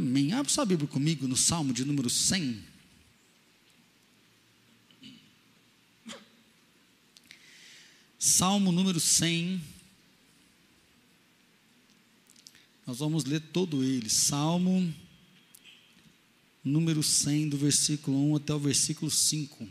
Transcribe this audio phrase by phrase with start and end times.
[0.00, 0.32] Amém.
[0.32, 2.64] Abra sua Bíblia comigo no Salmo de número 100.
[8.18, 9.60] Salmo número 100.
[12.86, 14.08] Nós vamos ler todo ele.
[14.08, 14.90] Salmo
[16.64, 19.68] número 100, do versículo 1 até o versículo 5.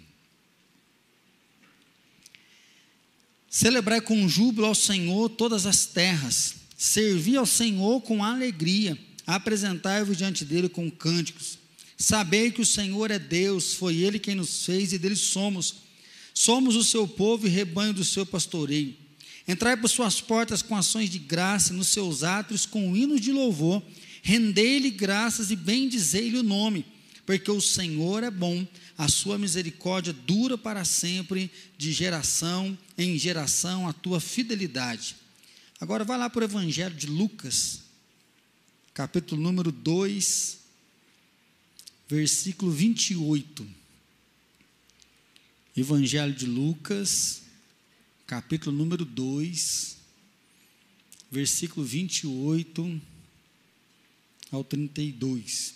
[3.49, 8.95] Celebrai com júbilo ao Senhor todas as terras, servi ao Senhor com alegria,
[9.35, 11.57] apresentai-vos diante dele com cânticos.
[11.97, 15.89] Sabei que o Senhor é Deus, foi Ele quem nos fez e dele somos
[16.33, 18.95] Somos o seu povo e rebanho do seu pastoreio.
[19.45, 23.83] Entrai por suas portas com ações de graça, nos seus átrios com hinos de louvor.
[24.21, 26.85] Rendei-lhe graças e bendizei-lhe o nome,
[27.25, 28.65] porque o Senhor é bom,
[28.97, 35.17] a sua misericórdia dura para sempre, de geração em geração, a tua fidelidade.
[35.81, 37.81] Agora vai lá para o Evangelho de Lucas,
[38.99, 40.57] capítulo número 2,
[42.09, 43.65] versículo 28.
[45.77, 47.43] Evangelho de Lucas,
[48.27, 49.95] capítulo número 2,
[51.31, 53.01] versículo 28
[54.51, 55.75] ao 32.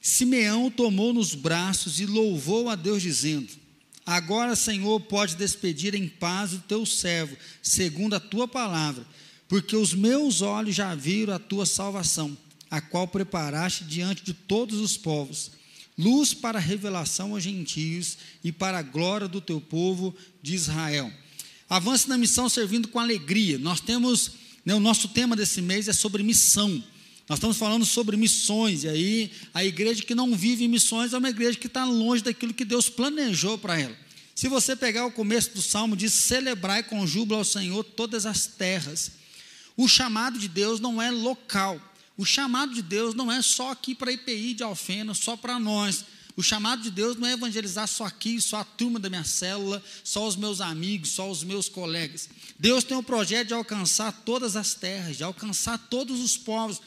[0.00, 3.52] Simeão tomou nos braços e louvou a Deus, dizendo:
[4.06, 9.04] Agora, Senhor, pode despedir em paz o teu servo, segundo a tua palavra,
[9.48, 12.36] porque os meus olhos já viram a tua salvação,
[12.70, 15.52] a qual preparaste diante de todos os povos
[15.96, 21.10] luz para a revelação aos gentios e para a glória do teu povo de Israel.
[21.68, 23.58] Avance na missão servindo com alegria.
[23.58, 24.32] Nós temos,
[24.64, 26.82] né, o nosso tema desse mês é sobre missão.
[27.28, 31.30] Nós estamos falando sobre missões, e aí a igreja que não vive missões é uma
[31.30, 33.96] igreja que está longe daquilo que Deus planejou para ela.
[34.34, 38.46] Se você pegar o começo do salmo, diz: celebrai com júbilo ao Senhor todas as
[38.46, 39.12] terras.
[39.76, 41.80] O chamado de Deus não é local,
[42.16, 46.04] o chamado de Deus não é só aqui para IPI de Alfena, só para nós.
[46.36, 49.82] O chamado de Deus não é evangelizar só aqui, só a turma da minha célula,
[50.02, 52.28] só os meus amigos, só os meus colegas.
[52.58, 56.80] Deus tem o um projeto de alcançar todas as terras, de alcançar todos os povos.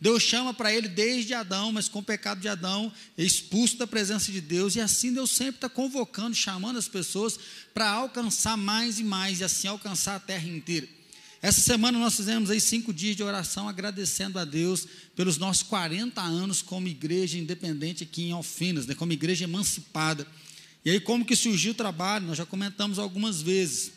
[0.00, 3.86] Deus chama para ele desde Adão, mas com o pecado de Adão, é expulso da
[3.86, 7.38] presença de Deus, e assim Deus sempre está convocando, chamando as pessoas
[7.74, 10.99] para alcançar mais e mais, e assim alcançar a terra inteira.
[11.42, 14.86] Essa semana nós fizemos aí cinco dias de oração agradecendo a Deus
[15.16, 20.26] pelos nossos 40 anos como igreja independente aqui em Alfinas, né, como igreja emancipada.
[20.84, 22.26] E aí como que surgiu o trabalho?
[22.26, 23.92] Nós já comentamos algumas vezes.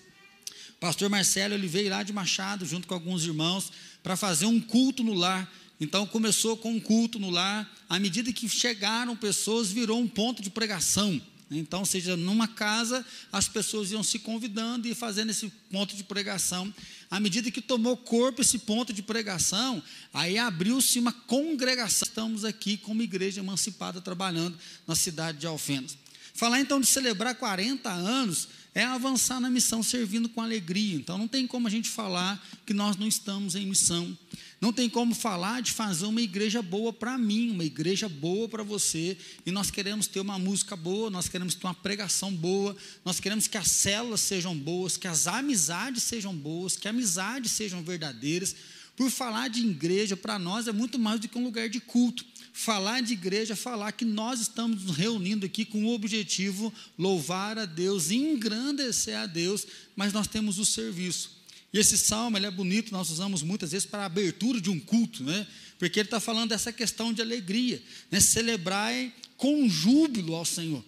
[0.69, 3.71] O pastor Marcelo ele veio lá de Machado junto com alguns irmãos
[4.01, 5.51] para fazer um culto no lar.
[5.81, 7.69] Então começou com um culto no lar.
[7.89, 11.21] À medida que chegaram pessoas, virou um ponto de pregação.
[11.51, 16.73] Então, seja, numa casa, as pessoas iam se convidando e fazendo esse ponto de pregação.
[17.09, 19.81] À medida que tomou corpo esse ponto de pregação,
[20.13, 22.07] aí abriu-se uma congregação.
[22.07, 25.97] Estamos aqui como igreja emancipada trabalhando na cidade de Alfenas.
[26.33, 30.95] Falar então de celebrar 40 anos é avançar na missão servindo com alegria.
[30.95, 34.17] Então não tem como a gente falar que nós não estamos em missão.
[34.63, 38.63] Não tem como falar de fazer uma igreja boa para mim, uma igreja boa para
[38.63, 39.18] você.
[39.46, 42.73] E nós queremos ter uma música boa, nós queremos ter uma pregação boa,
[43.03, 47.84] nós queremos que as células sejam boas, que as amizades sejam boas, que amizades sejam
[47.84, 48.56] verdadeiras.
[48.96, 52.23] Por falar de igreja, para nós é muito mais do que um lugar de culto.
[52.53, 57.59] Falar de igreja é falar que nós estamos nos reunindo aqui com o objetivo louvar
[57.59, 61.42] a Deus, engrandecer a Deus, mas nós temos o serviço.
[61.73, 64.79] E esse salmo ele é bonito, nós usamos muitas vezes para a abertura de um
[64.79, 65.47] culto, né?
[65.79, 68.19] porque ele está falando dessa questão de alegria, né?
[68.19, 68.94] celebrar
[69.35, 70.85] com júbilo ao Senhor.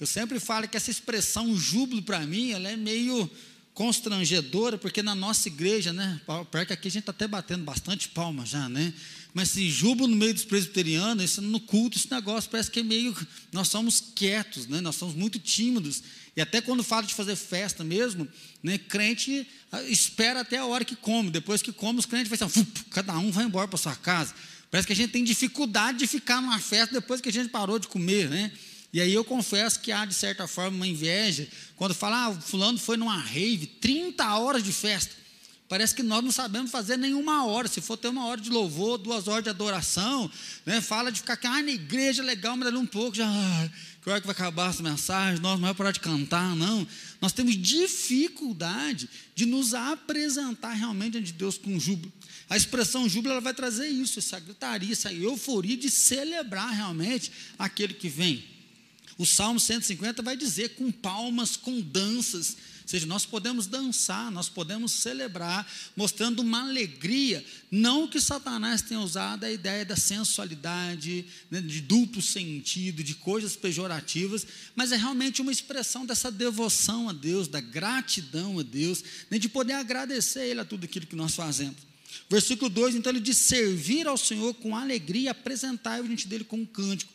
[0.00, 3.30] Eu sempre falo que essa expressão júbilo para mim, ela é meio
[3.74, 6.20] constrangedora, porque na nossa igreja, né,
[6.50, 8.94] pior que aqui a gente está até batendo bastante palma já, né,
[9.34, 12.82] mas se júbilo no meio dos presbiterianos, isso no culto, esse negócio parece que é
[12.84, 13.14] meio,
[13.52, 16.04] nós somos quietos, né, nós somos muito tímidos,
[16.36, 18.28] e até quando fala de fazer festa mesmo,
[18.62, 22.48] né, crente ah, espera até a hora que come, depois que come os crentes vai
[22.48, 24.32] assim, cada um vai embora para sua casa,
[24.70, 27.80] parece que a gente tem dificuldade de ficar numa festa depois que a gente parou
[27.80, 28.52] de comer, né,
[28.92, 32.78] e aí eu confesso que há, de certa forma, uma inveja, quando fala, ah, fulano
[32.78, 35.23] foi numa rave, 30 horas de festa.
[35.74, 37.66] Parece que nós não sabemos fazer nenhuma hora.
[37.66, 40.30] Se for ter uma hora de louvor, duas horas de adoração,
[40.64, 43.26] né, fala de ficar aqui, ah, na igreja legal, mas ali um pouco já.
[44.00, 45.40] Que hora que vai acabar essa mensagem?
[45.40, 46.86] Nós não vai parar de cantar, não.
[47.20, 52.12] Nós temos dificuldade de nos apresentar realmente diante de Deus com júbilo.
[52.48, 57.94] A expressão júbilo ela vai trazer isso, essa gritaria, essa euforia de celebrar realmente aquele
[57.94, 58.44] que vem.
[59.18, 64.50] O Salmo 150 vai dizer com palmas, com danças, Ou seja, nós podemos dançar, nós
[64.50, 65.66] podemos celebrar,
[65.96, 67.42] mostrando uma alegria.
[67.70, 73.56] Não que Satanás tenha usado a ideia da sensualidade, né, de duplo sentido, de coisas
[73.56, 74.46] pejorativas,
[74.76, 79.48] mas é realmente uma expressão dessa devoção a Deus, da gratidão a Deus, né, de
[79.48, 81.78] poder agradecer a Ele a tudo aquilo que nós fazemos.
[82.28, 86.66] Versículo 2, então ele diz: servir ao Senhor com alegria, apresentar diante dele com um
[86.66, 87.12] cântico.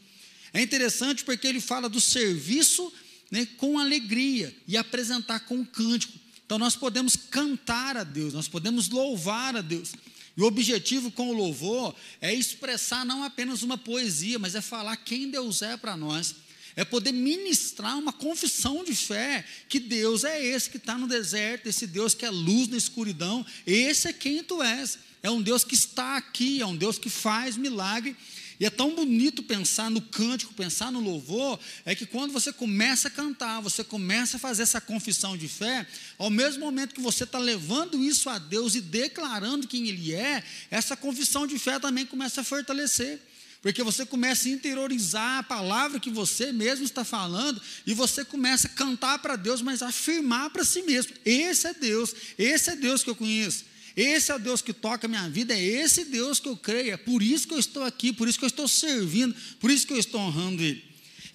[0.52, 2.92] É interessante porque ele fala do serviço
[3.32, 6.14] né, com alegria e apresentar com um cântico.
[6.46, 9.92] Então nós podemos cantar a Deus, nós podemos louvar a Deus.
[10.36, 14.96] E o objetivo com o louvor é expressar não apenas uma poesia, mas é falar
[14.98, 16.36] quem Deus é para nós.
[16.76, 21.68] É poder ministrar uma confissão de fé que Deus é esse que está no deserto,
[21.68, 24.98] esse Deus que é luz na escuridão, esse é quem tu és.
[25.22, 28.16] É um Deus que está aqui, é um Deus que faz milagre
[28.60, 33.08] e é tão bonito pensar no cântico, pensar no louvor, é que quando você começa
[33.08, 37.24] a cantar, você começa a fazer essa confissão de fé, ao mesmo momento que você
[37.24, 42.06] está levando isso a Deus e declarando quem Ele é, essa confissão de fé também
[42.06, 43.22] começa a fortalecer.
[43.62, 48.68] Porque você começa a interiorizar a palavra que você mesmo está falando e você começa
[48.68, 53.04] a cantar para Deus, mas afirmar para si mesmo: esse é Deus, esse é Deus
[53.04, 53.66] que eu conheço.
[54.02, 56.94] Esse é o Deus que toca a minha vida, é esse Deus que eu creio,
[56.94, 59.86] é por isso que eu estou aqui, por isso que eu estou servindo, por isso
[59.86, 60.82] que eu estou honrando Ele.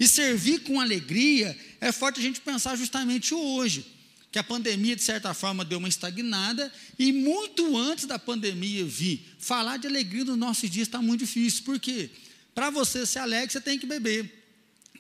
[0.00, 3.84] E servir com alegria é forte a gente pensar justamente hoje,
[4.32, 9.22] que a pandemia, de certa forma, deu uma estagnada, e muito antes da pandemia vir,
[9.38, 12.08] falar de alegria nos nossos dias está muito difícil, por quê?
[12.55, 14.43] Para você ser alegre, você tem que beber.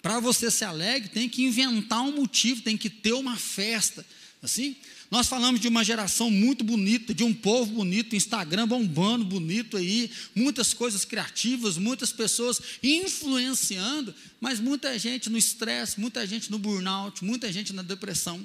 [0.02, 4.04] Para você ser alegre, tem que inventar um motivo, tem que ter uma festa.
[4.42, 4.76] Assim?
[5.14, 10.10] Nós falamos de uma geração muito bonita, de um povo bonito, Instagram bombando bonito aí,
[10.34, 17.24] muitas coisas criativas, muitas pessoas influenciando, mas muita gente no estresse, muita gente no burnout,
[17.24, 18.44] muita gente na depressão.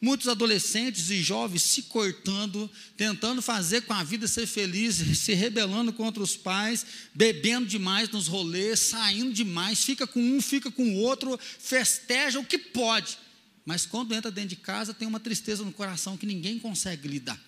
[0.00, 5.92] Muitos adolescentes e jovens se cortando, tentando fazer com a vida ser feliz, se rebelando
[5.92, 10.96] contra os pais, bebendo demais nos rolês, saindo demais, fica com um, fica com o
[10.96, 13.18] outro, festeja o que pode
[13.66, 17.38] mas quando entra dentro de casa, tem uma tristeza no coração que ninguém consegue lidar.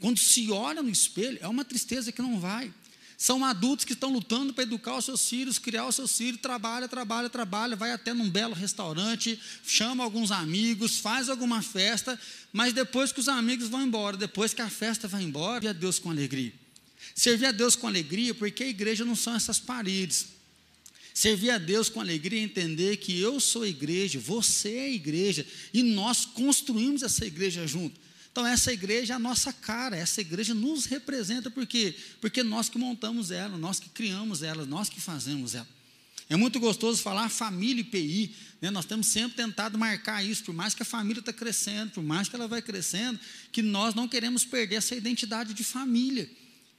[0.00, 2.72] Quando se olha no espelho, é uma tristeza que não vai.
[3.18, 6.88] São adultos que estão lutando para educar os seus filhos, criar os seus filhos, trabalha,
[6.88, 12.18] trabalha, trabalha, vai até num belo restaurante, chama alguns amigos, faz alguma festa,
[12.50, 15.72] mas depois que os amigos vão embora, depois que a festa vai embora, servir a
[15.74, 16.54] Deus com alegria.
[17.14, 20.39] Servir a Deus com alegria, porque a igreja não são essas paredes.
[21.12, 24.90] Servir a Deus com alegria e entender que eu sou a igreja, você é a
[24.90, 28.00] igreja, e nós construímos essa igreja junto.
[28.30, 31.94] Então, essa igreja é a nossa cara, essa igreja nos representa, por quê?
[32.20, 35.68] Porque nós que montamos ela, nós que criamos ela, nós que fazemos ela.
[36.28, 38.70] É muito gostoso falar família IPI, né?
[38.70, 42.28] nós temos sempre tentado marcar isso, por mais que a família está crescendo, por mais
[42.28, 43.18] que ela vai crescendo,
[43.50, 46.30] que nós não queremos perder essa identidade de família.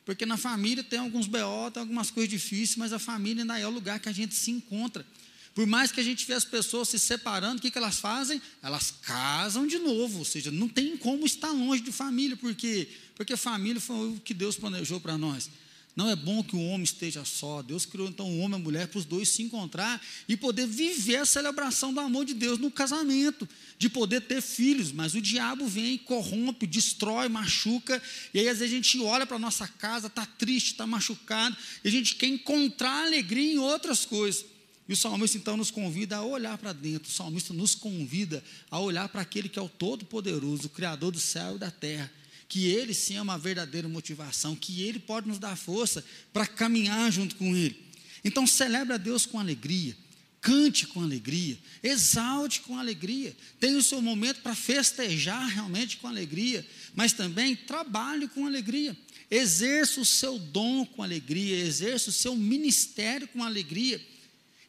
[0.06, 3.68] Porque na família tem alguns BO, tem algumas coisas difíceis, mas a família ainda é
[3.68, 5.06] o lugar que a gente se encontra.
[5.54, 8.42] Por mais que a gente vê as pessoas se separando, o que, que elas fazem?
[8.64, 13.38] Elas casam de novo, ou seja, não tem como estar longe de família, porque porque
[13.38, 15.48] família foi o que Deus planejou para nós.
[15.96, 17.62] Não é bom que o homem esteja só.
[17.62, 20.66] Deus criou então o homem e a mulher para os dois se encontrar e poder
[20.66, 23.48] viver a celebração do amor de Deus no casamento,
[23.78, 24.92] de poder ter filhos.
[24.92, 28.02] Mas o diabo vem, corrompe, destrói, machuca.
[28.34, 31.58] E aí às vezes a gente olha para a nossa casa, está triste, está machucado,
[31.84, 34.46] e a gente quer encontrar alegria em outras coisas.
[34.88, 38.80] E o salmista então nos convida a olhar para dentro, o salmista nos convida a
[38.80, 42.12] olhar para aquele que é o Todo-Poderoso, o Criador do céu e da terra
[42.52, 46.04] que Ele sim é uma verdadeira motivação, que Ele pode nos dar força
[46.34, 47.82] para caminhar junto com Ele.
[48.26, 49.96] Então, celebre a Deus com alegria,
[50.42, 56.68] cante com alegria, exalte com alegria, tenha o seu momento para festejar realmente com alegria,
[56.94, 58.98] mas também trabalhe com alegria,
[59.30, 64.06] exerça o seu dom com alegria, exerça o seu ministério com alegria.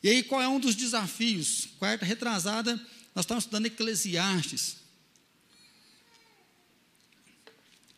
[0.04, 1.66] E aí, qual é um dos desafios?
[1.80, 2.76] Quarta retrasada,
[3.12, 4.81] nós estamos estudando Eclesiastes.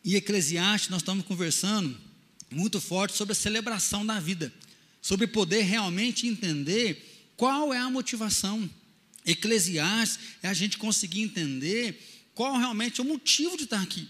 [0.05, 1.97] E Eclesiastes, nós estamos conversando
[2.51, 4.53] muito forte sobre a celebração da vida,
[5.01, 8.69] sobre poder realmente entender qual é a motivação.
[9.25, 11.99] Eclesiastes é a gente conseguir entender
[12.35, 14.07] qual realmente é o motivo de estar aqui.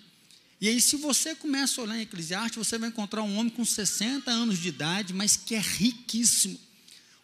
[0.59, 3.63] E aí, se você começa a olhar em Eclesiastes, você vai encontrar um homem com
[3.63, 6.59] 60 anos de idade, mas que é riquíssimo.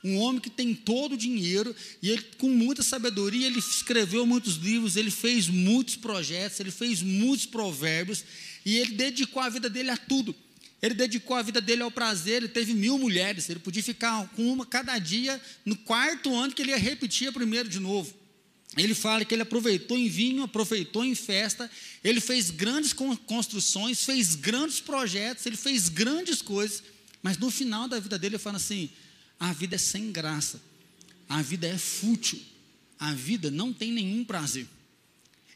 [0.02, 4.56] Um homem que tem todo o dinheiro e ele, com muita sabedoria, ele escreveu muitos
[4.56, 8.24] livros, ele fez muitos projetos, ele fez muitos provérbios
[8.66, 10.36] e ele dedicou a vida dele a tudo.
[10.82, 14.52] Ele dedicou a vida dele ao prazer, ele teve mil mulheres, ele podia ficar com
[14.52, 18.14] uma cada dia, no quarto ano que ele ia repetir a primeiro de novo.
[18.76, 21.70] ele fala que ele aproveitou em vinho, aproveitou em festa,
[22.04, 26.82] ele fez grandes construções, fez grandes projetos, ele fez grandes coisas,
[27.22, 28.90] mas no final da vida dele ele fala assim:
[29.40, 30.60] a vida é sem graça,
[31.30, 32.40] a vida é fútil,
[32.98, 34.68] a vida não tem nenhum prazer.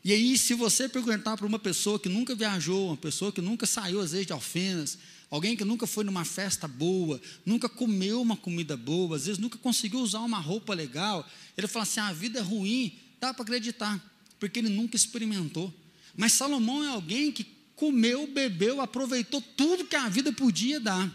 [0.05, 3.65] E aí, se você perguntar para uma pessoa que nunca viajou, uma pessoa que nunca
[3.65, 4.99] saiu às vezes de Alfenas,
[5.31, 9.57] alguém que nunca foi numa festa boa, nunca comeu uma comida boa, às vezes nunca
[9.57, 13.99] conseguiu usar uma roupa legal, ele fala assim: a vida é ruim, dá para acreditar,
[14.39, 15.73] porque ele nunca experimentou.
[16.15, 21.11] Mas Salomão é alguém que comeu, bebeu, aproveitou tudo que a vida podia dar.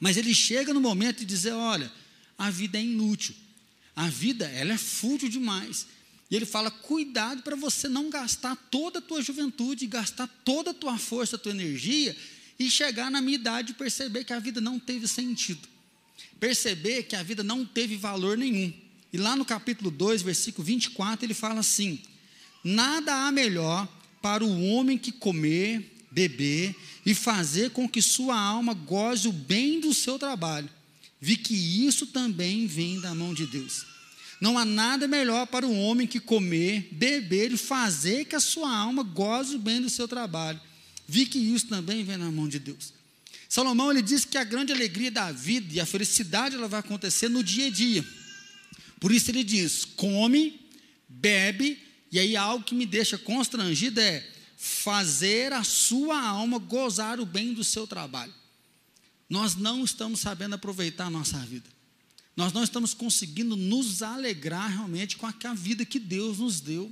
[0.00, 1.88] Mas ele chega no momento de dizer: olha,
[2.36, 3.36] a vida é inútil,
[3.94, 5.86] a vida ela é fútil demais.
[6.30, 10.74] E ele fala: cuidado para você não gastar toda a tua juventude, gastar toda a
[10.74, 12.16] tua força, a tua energia,
[12.58, 15.66] e chegar na minha idade e perceber que a vida não teve sentido.
[16.40, 18.72] Perceber que a vida não teve valor nenhum.
[19.12, 22.00] E lá no capítulo 2, versículo 24, ele fala assim:
[22.62, 23.88] Nada há melhor
[24.20, 26.74] para o homem que comer, beber
[27.06, 30.68] e fazer com que sua alma goze o bem do seu trabalho.
[31.20, 33.86] Vi que isso também vem da mão de Deus.
[34.40, 38.74] Não há nada melhor para o homem que comer, beber e fazer que a sua
[38.74, 40.60] alma goze bem do seu trabalho.
[41.06, 42.92] Vi que isso também vem na mão de Deus.
[43.48, 47.28] Salomão ele diz que a grande alegria da vida e a felicidade ela vai acontecer
[47.28, 48.04] no dia a dia.
[49.00, 50.60] Por isso ele diz: come,
[51.08, 51.78] bebe,
[52.12, 54.24] e aí algo que me deixa constrangido é
[54.56, 58.34] fazer a sua alma gozar o bem do seu trabalho.
[59.28, 61.77] Nós não estamos sabendo aproveitar a nossa vida.
[62.38, 66.88] Nós não estamos conseguindo nos alegrar realmente com a vida que Deus nos deu.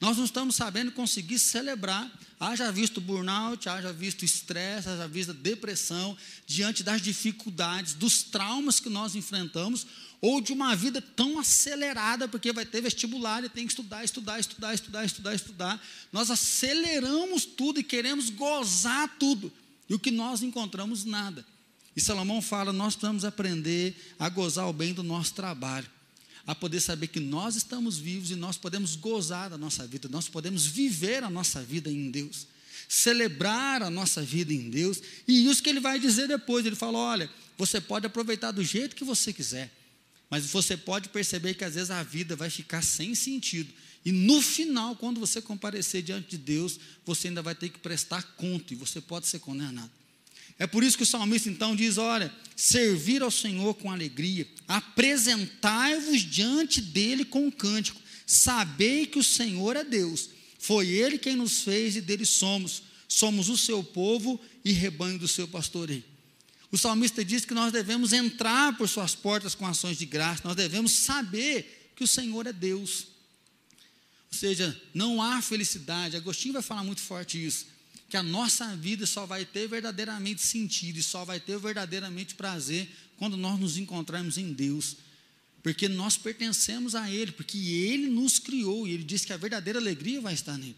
[0.00, 2.10] Nós não estamos sabendo conseguir celebrar,
[2.40, 8.88] haja visto burnout, haja visto estresse, haja visto depressão, diante das dificuldades, dos traumas que
[8.88, 9.86] nós enfrentamos,
[10.18, 14.40] ou de uma vida tão acelerada, porque vai ter vestibular e tem que estudar, estudar,
[14.40, 15.86] estudar, estudar, estudar, estudar.
[16.10, 19.52] Nós aceleramos tudo e queremos gozar tudo,
[19.90, 21.44] e o que nós encontramos, nada.
[21.96, 25.88] E Salomão fala: nós precisamos aprender a gozar o bem do nosso trabalho,
[26.46, 30.28] a poder saber que nós estamos vivos e nós podemos gozar da nossa vida, nós
[30.28, 32.46] podemos viver a nossa vida em Deus,
[32.86, 36.98] celebrar a nossa vida em Deus, e isso que ele vai dizer depois: ele fala,
[36.98, 39.72] olha, você pode aproveitar do jeito que você quiser,
[40.28, 43.72] mas você pode perceber que às vezes a vida vai ficar sem sentido.
[44.04, 48.22] E no final, quando você comparecer diante de Deus, você ainda vai ter que prestar
[48.36, 49.90] conta e você pode ser condenado.
[50.58, 56.22] É por isso que o salmista então diz: olha, servir ao Senhor com alegria, apresentai-vos
[56.22, 61.62] diante dele com um cântico, sabei que o Senhor é Deus, foi ele quem nos
[61.62, 66.04] fez e dele somos, somos o seu povo e rebanho do seu pastoreio.
[66.72, 70.56] O salmista diz que nós devemos entrar por suas portas com ações de graça, nós
[70.56, 73.08] devemos saber que o Senhor é Deus.
[74.32, 77.75] Ou seja, não há felicidade, Agostinho vai falar muito forte isso
[78.08, 82.88] que a nossa vida só vai ter verdadeiramente sentido e só vai ter verdadeiramente prazer
[83.16, 84.96] quando nós nos encontrarmos em Deus.
[85.62, 89.80] Porque nós pertencemos a Ele, porque Ele nos criou e Ele diz que a verdadeira
[89.80, 90.76] alegria vai estar nele.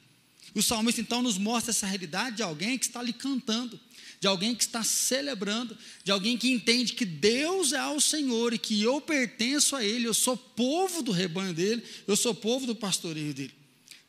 [0.54, 3.78] O salmista então nos mostra essa realidade de alguém que está ali cantando,
[4.18, 8.58] de alguém que está celebrando, de alguém que entende que Deus é o Senhor e
[8.58, 12.74] que eu pertenço a Ele, eu sou povo do rebanho dele, eu sou povo do
[12.74, 13.52] pastoreio dele.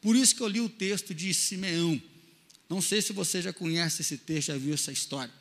[0.01, 2.01] Por isso que eu li o texto de Simeão.
[2.69, 5.33] Não sei se você já conhece esse texto, já viu essa história.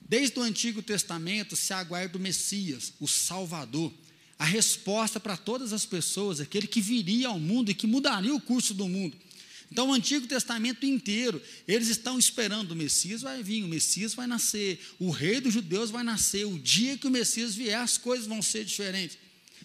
[0.00, 3.92] Desde o Antigo Testamento se aguarda o Messias, o Salvador,
[4.38, 8.40] a resposta para todas as pessoas, aquele que viria ao mundo e que mudaria o
[8.40, 9.16] curso do mundo.
[9.70, 14.26] Então, o Antigo Testamento inteiro, eles estão esperando: o Messias vai vir, o Messias vai
[14.26, 16.46] nascer, o Rei dos Judeus vai nascer.
[16.46, 19.18] O dia que o Messias vier, as coisas vão ser diferentes.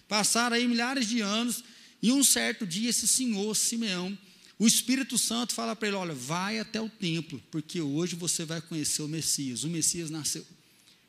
[0.08, 1.64] Passaram aí milhares de anos,
[2.02, 4.16] e um certo dia, esse senhor, Simeão,
[4.64, 8.62] o Espírito Santo fala para ele: olha, vai até o templo, porque hoje você vai
[8.62, 9.62] conhecer o Messias.
[9.62, 10.46] O Messias nasceu.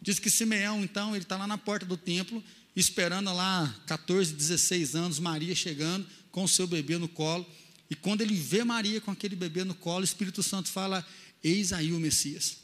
[0.01, 2.43] Diz que Simeão, então, ele está lá na porta do templo,
[2.75, 7.49] esperando lá 14, 16 anos, Maria chegando com o seu bebê no colo.
[7.89, 11.05] E quando ele vê Maria com aquele bebê no colo, o Espírito Santo fala:
[11.41, 12.57] Eis aí o Messias.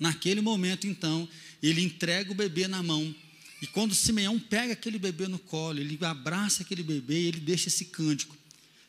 [0.00, 1.28] Naquele momento, então,
[1.62, 3.14] ele entrega o bebê na mão.
[3.62, 7.68] E quando Simeão pega aquele bebê no colo, ele abraça aquele bebê e ele deixa
[7.68, 8.36] esse cântico: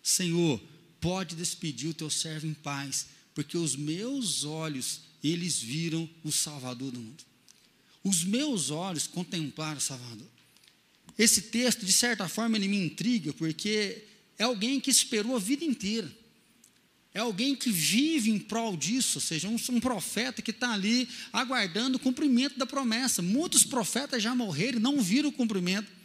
[0.01, 0.59] Senhor,
[0.99, 6.91] pode despedir o teu servo em paz, porque os meus olhos, eles viram o Salvador
[6.91, 7.23] do mundo.
[8.03, 10.27] Os meus olhos contemplaram o Salvador.
[11.17, 14.05] Esse texto, de certa forma, ele me intriga, porque
[14.37, 16.09] é alguém que esperou a vida inteira.
[17.13, 21.09] É alguém que vive em prol disso, ou seja, um, um profeta que está ali
[21.33, 23.21] aguardando o cumprimento da promessa.
[23.21, 25.98] Muitos profetas já morreram e não viram o cumprimento.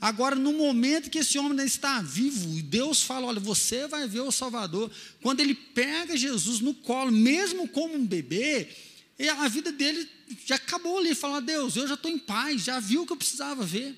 [0.00, 4.08] Agora, no momento que esse homem ainda está vivo, e Deus fala: Olha, você vai
[4.08, 4.90] ver o Salvador.
[5.20, 8.68] Quando ele pega Jesus no colo, mesmo como um bebê,
[9.38, 10.08] a vida dele
[10.46, 11.14] já acabou ali.
[11.14, 13.94] Fala: Deus, eu já estou em paz, já vi o que eu precisava ver.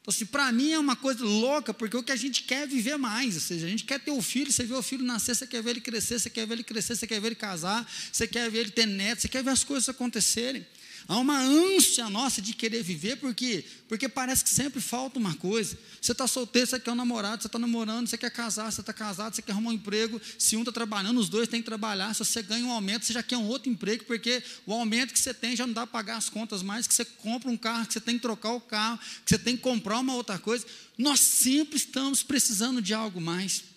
[0.00, 2.66] Então, assim, para mim é uma coisa louca, porque o que a gente quer é
[2.66, 5.34] viver mais, ou seja, a gente quer ter o filho, você vê o filho nascer,
[5.34, 7.86] você quer ver ele crescer, você quer ver ele crescer, você quer ver ele casar,
[8.10, 10.64] você quer ver ele ter neto, você quer ver as coisas acontecerem.
[11.08, 13.64] Há uma ânsia nossa de querer viver, por quê?
[13.88, 15.76] Porque parece que sempre falta uma coisa.
[16.00, 18.92] Você está solteiro, você quer um namorado, você está namorando, você quer casar, você está
[18.92, 20.20] casado, você quer arrumar um emprego.
[20.38, 22.14] Se um está trabalhando, os dois têm que trabalhar.
[22.14, 25.18] Se você ganha um aumento, você já quer um outro emprego, porque o aumento que
[25.18, 27.86] você tem já não dá para pagar as contas mais, que você compra um carro,
[27.86, 30.66] que você tem que trocar o carro, que você tem que comprar uma outra coisa.
[30.96, 33.69] Nós sempre estamos precisando de algo mais.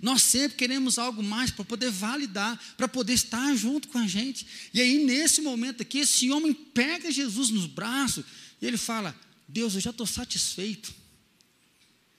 [0.00, 4.46] Nós sempre queremos algo mais para poder validar, para poder estar junto com a gente.
[4.74, 8.24] E aí, nesse momento aqui, esse homem pega Jesus nos braços
[8.60, 10.92] e ele fala: Deus, eu já estou satisfeito.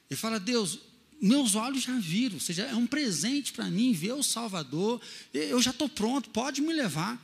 [0.10, 0.80] Ele fala: Deus,
[1.22, 5.00] meus olhos já viram, ou seja, é um presente para mim ver o Salvador.
[5.32, 7.24] Eu já estou pronto, pode me levar.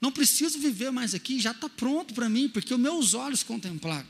[0.00, 4.08] Não preciso viver mais aqui, já está pronto para mim, porque os meus olhos contemplaram.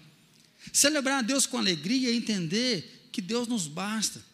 [0.72, 4.32] Celebrar a Deus com alegria e entender que Deus nos basta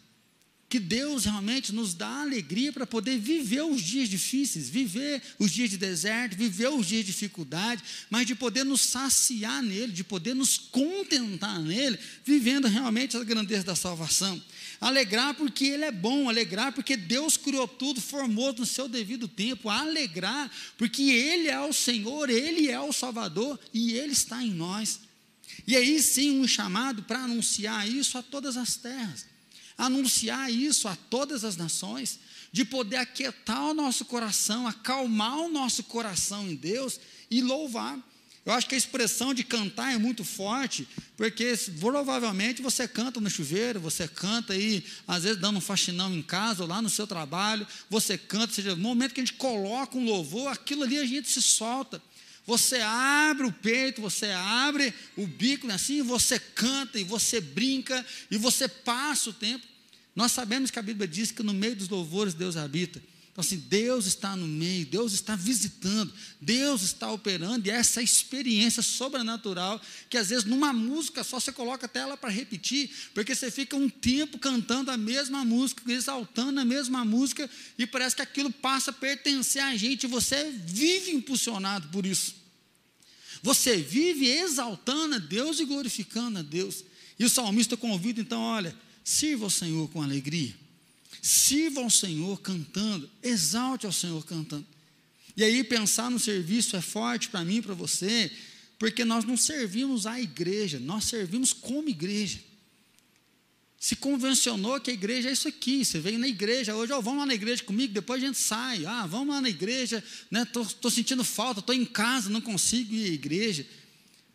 [0.69, 5.71] que Deus realmente nos dá alegria para poder viver os dias difíceis, viver os dias
[5.71, 10.35] de deserto, viver os dias de dificuldade, mas de poder nos saciar nele, de poder
[10.35, 14.39] nos contentar nele, vivendo realmente a grandeza da salvação.
[14.79, 19.69] Alegrar porque ele é bom, alegrar porque Deus criou tudo, formou no seu devido tempo,
[19.69, 24.99] alegrar porque ele é o Senhor, ele é o Salvador e ele está em nós.
[25.65, 29.28] E aí sim um chamado para anunciar isso a todas as terras
[29.79, 32.19] anunciar isso a todas as nações,
[32.51, 36.99] de poder aquietar o nosso coração, acalmar o nosso coração em Deus
[37.31, 37.97] e louvar.
[38.45, 43.29] Eu acho que a expressão de cantar é muito forte, porque provavelmente você canta no
[43.29, 47.05] chuveiro, você canta aí, às vezes dando um faxinão em casa ou lá no seu
[47.05, 51.05] trabalho, você canta, seja, no momento que a gente coloca um louvor, aquilo ali a
[51.05, 52.01] gente se solta.
[52.45, 58.03] Você abre o peito, você abre o bico, né, assim, você canta e você brinca
[58.31, 59.68] e você passa o tempo.
[60.19, 63.01] Nós sabemos que a Bíblia diz que no meio dos louvores Deus habita.
[63.31, 68.83] Então, assim, Deus está no meio, Deus está visitando, Deus está operando, e essa experiência
[68.83, 73.49] sobrenatural, que às vezes numa música só você coloca até ela para repetir, porque você
[73.49, 78.51] fica um tempo cantando a mesma música, exaltando a mesma música, e parece que aquilo
[78.51, 82.35] passa a pertencer a gente, e você vive impulsionado por isso.
[83.41, 86.83] Você vive exaltando a Deus e glorificando a Deus.
[87.17, 88.75] E o salmista convida, então, olha,
[89.09, 90.53] sirva ao Senhor com alegria,
[91.19, 94.67] sirva ao Senhor cantando, exalte ao Senhor cantando.
[95.35, 98.31] E aí, pensar no serviço é forte para mim e para você,
[98.77, 102.39] porque nós não servimos a igreja, nós servimos como igreja.
[103.79, 105.83] Se convencionou que a igreja é isso aqui.
[105.83, 108.85] Você vem na igreja hoje, oh, vamos lá na igreja comigo, depois a gente sai.
[108.85, 113.09] Ah, vamos lá na igreja, estou né, sentindo falta, estou em casa, não consigo ir
[113.09, 113.65] à igreja.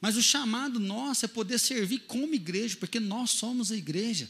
[0.01, 4.29] Mas o chamado nosso é poder servir como igreja, porque nós somos a igreja.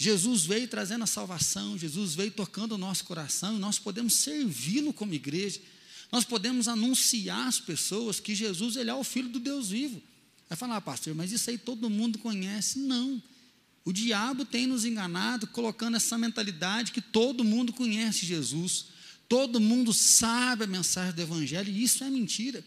[0.00, 4.92] Jesus veio trazendo a salvação, Jesus veio tocando o nosso coração e nós podemos servi-lo
[4.92, 5.60] como igreja.
[6.12, 10.00] Nós podemos anunciar às pessoas que Jesus ele é o Filho do Deus vivo.
[10.48, 12.78] Vai falar, ah, pastor, mas isso aí todo mundo conhece.
[12.78, 13.20] Não.
[13.84, 18.86] O diabo tem nos enganado, colocando essa mentalidade que todo mundo conhece Jesus,
[19.28, 22.64] todo mundo sabe a mensagem do Evangelho, e isso é mentira.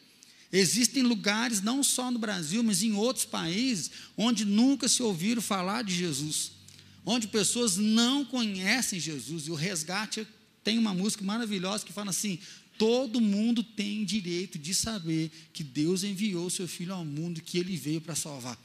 [0.52, 5.84] Existem lugares, não só no Brasil, mas em outros países, onde nunca se ouviram falar
[5.84, 6.52] de Jesus,
[7.06, 10.28] onde pessoas não conhecem Jesus, e o resgate
[10.64, 12.40] tem uma música maravilhosa que fala assim:
[12.78, 17.58] todo mundo tem direito de saber que Deus enviou o seu Filho ao mundo, que
[17.58, 18.58] ele veio para salvar.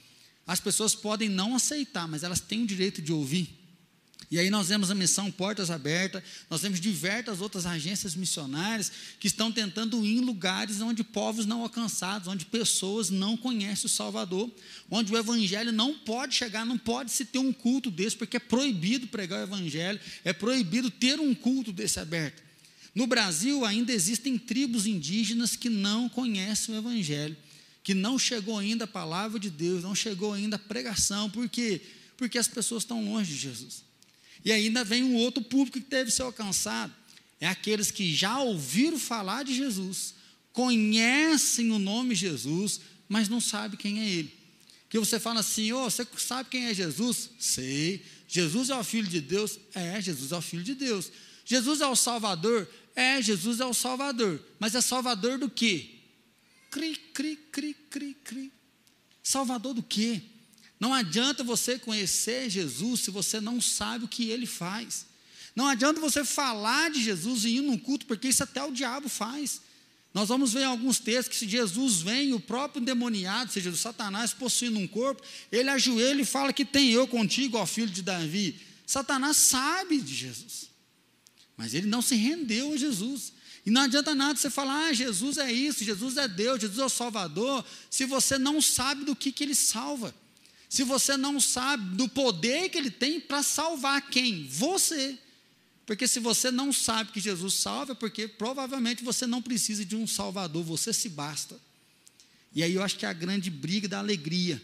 [0.47, 3.66] As pessoas podem não aceitar, mas elas têm o direito de ouvir.
[4.31, 9.29] E aí nós vemos a missão Portas Abertas, nós temos diversas outras agências missionárias que
[9.29, 14.51] estão tentando ir em lugares onde povos não alcançados, onde pessoas não conhecem o Salvador,
[14.91, 18.41] onde o Evangelho não pode chegar, não pode se ter um culto desse, porque é
[18.41, 22.43] proibido pregar o Evangelho, é proibido ter um culto desse aberto.
[22.95, 27.37] No Brasil ainda existem tribos indígenas que não conhecem o Evangelho
[27.87, 31.81] que não chegou ainda a palavra de Deus, não chegou ainda a pregação, por quê?
[32.17, 33.85] Porque as pessoas estão longe de Jesus.
[34.45, 36.93] E ainda vem um outro público que deve ser alcançado,
[37.41, 40.15] é aqueles que já ouviram falar de Jesus,
[40.53, 44.33] conhecem o nome Jesus, mas não sabem quem é Ele.
[44.89, 47.31] Que você fala assim, oh, você sabe quem é Jesus?
[47.39, 48.05] Sei.
[48.29, 49.59] Jesus é o Filho de Deus?
[49.75, 51.11] É, Jesus é o Filho de Deus.
[51.45, 52.69] Jesus é o Salvador?
[52.95, 54.43] É, Jesus é o Salvador.
[54.59, 55.91] Mas é Salvador do quê?
[56.71, 58.53] Cri, cri, cri, cri, cri.
[59.23, 60.23] Salvador do quê?
[60.79, 65.07] Não adianta você conhecer Jesus se você não sabe o que ele faz.
[65.55, 69.09] Não adianta você falar de Jesus e ir num culto, porque isso até o diabo
[69.09, 69.63] faz.
[70.13, 73.77] Nós vamos ver em alguns textos que se Jesus vem, o próprio endemoniado, seja o
[73.77, 78.03] Satanás possuindo um corpo, ele ajoelha e fala que tem eu contigo, ó filho de
[78.03, 78.59] Davi.
[78.87, 80.71] Satanás sabe de Jesus,
[81.57, 83.33] mas ele não se rendeu a Jesus.
[83.65, 86.85] E não adianta nada você falar, ah, Jesus é isso, Jesus é Deus, Jesus é
[86.85, 90.15] o Salvador, se você não sabe do que, que ele salva.
[90.69, 94.47] Se você não sabe do poder que ele tem para salvar quem?
[94.49, 95.19] Você.
[95.87, 99.95] Porque se você não sabe que Jesus salva, é porque provavelmente você não precisa de
[99.95, 101.59] um Salvador, você se basta.
[102.53, 104.61] E aí eu acho que é a grande briga da alegria.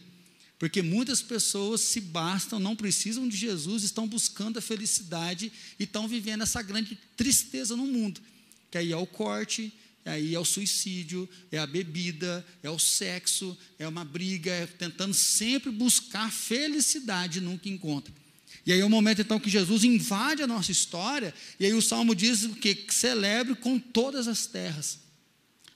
[0.58, 6.08] Porque muitas pessoas se bastam, não precisam de Jesus, estão buscando a felicidade e estão
[6.08, 8.20] vivendo essa grande tristeza no mundo.
[8.70, 9.72] Que aí é o corte,
[10.04, 15.14] aí é o suicídio, é a bebida, é o sexo, é uma briga, é tentando
[15.14, 18.12] sempre buscar felicidade, nunca encontra.
[18.66, 21.82] E aí é o momento então que Jesus invade a nossa história, e aí o
[21.82, 22.86] salmo diz o que?
[22.90, 24.98] Celebre com todas as terras,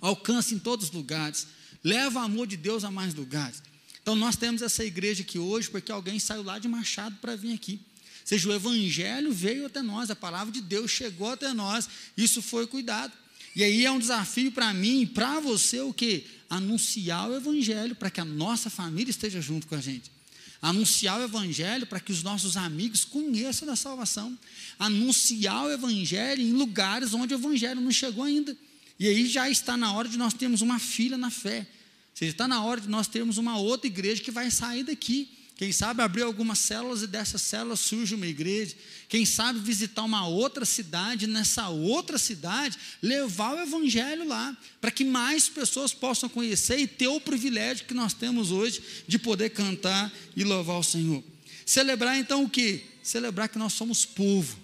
[0.00, 1.46] alcance em todos os lugares,
[1.82, 3.62] leva o amor de Deus a mais lugares.
[4.02, 7.52] Então nós temos essa igreja aqui hoje porque alguém saiu lá de Machado para vir
[7.52, 7.80] aqui.
[8.20, 12.42] Ou seja, o evangelho veio até nós, a palavra de Deus chegou até nós, isso
[12.42, 13.12] foi cuidado.
[13.56, 16.24] E aí é um desafio para mim e para você o que?
[16.48, 20.14] Anunciar o evangelho para que a nossa família esteja junto com a gente
[20.60, 24.36] anunciar o Evangelho para que os nossos amigos conheçam da salvação,
[24.78, 28.56] anunciar o Evangelho em lugares onde o Evangelho não chegou ainda.
[28.98, 32.32] E aí já está na hora de nós termos uma filha na fé, ou seja,
[32.32, 36.02] está na hora de nós termos uma outra igreja que vai sair daqui quem sabe
[36.02, 38.76] abrir algumas células e dessas células surge uma igreja.
[39.08, 45.02] Quem sabe visitar uma outra cidade, nessa outra cidade, levar o evangelho lá, para que
[45.02, 50.12] mais pessoas possam conhecer e ter o privilégio que nós temos hoje de poder cantar
[50.36, 51.24] e louvar o Senhor.
[51.64, 52.84] Celebrar então o que?
[53.02, 54.58] Celebrar que nós somos povo.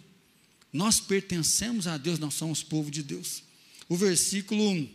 [0.70, 3.42] Nós pertencemos a Deus, nós somos povo de Deus.
[3.88, 4.86] O versículo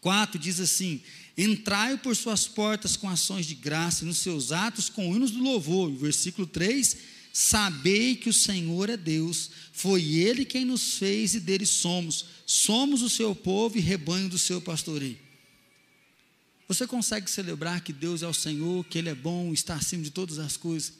[0.00, 1.02] 4 diz assim:
[1.40, 5.88] Entrai por suas portas com ações de graça, nos seus atos com hinos do louvor.
[5.92, 6.96] Versículo 3:
[7.32, 12.24] Sabei que o Senhor é Deus, foi Ele quem nos fez e dele somos.
[12.44, 15.16] Somos o seu povo e rebanho do seu pastoreio.
[16.66, 20.10] Você consegue celebrar que Deus é o Senhor, que Ele é bom, está acima de
[20.10, 20.94] todas as coisas?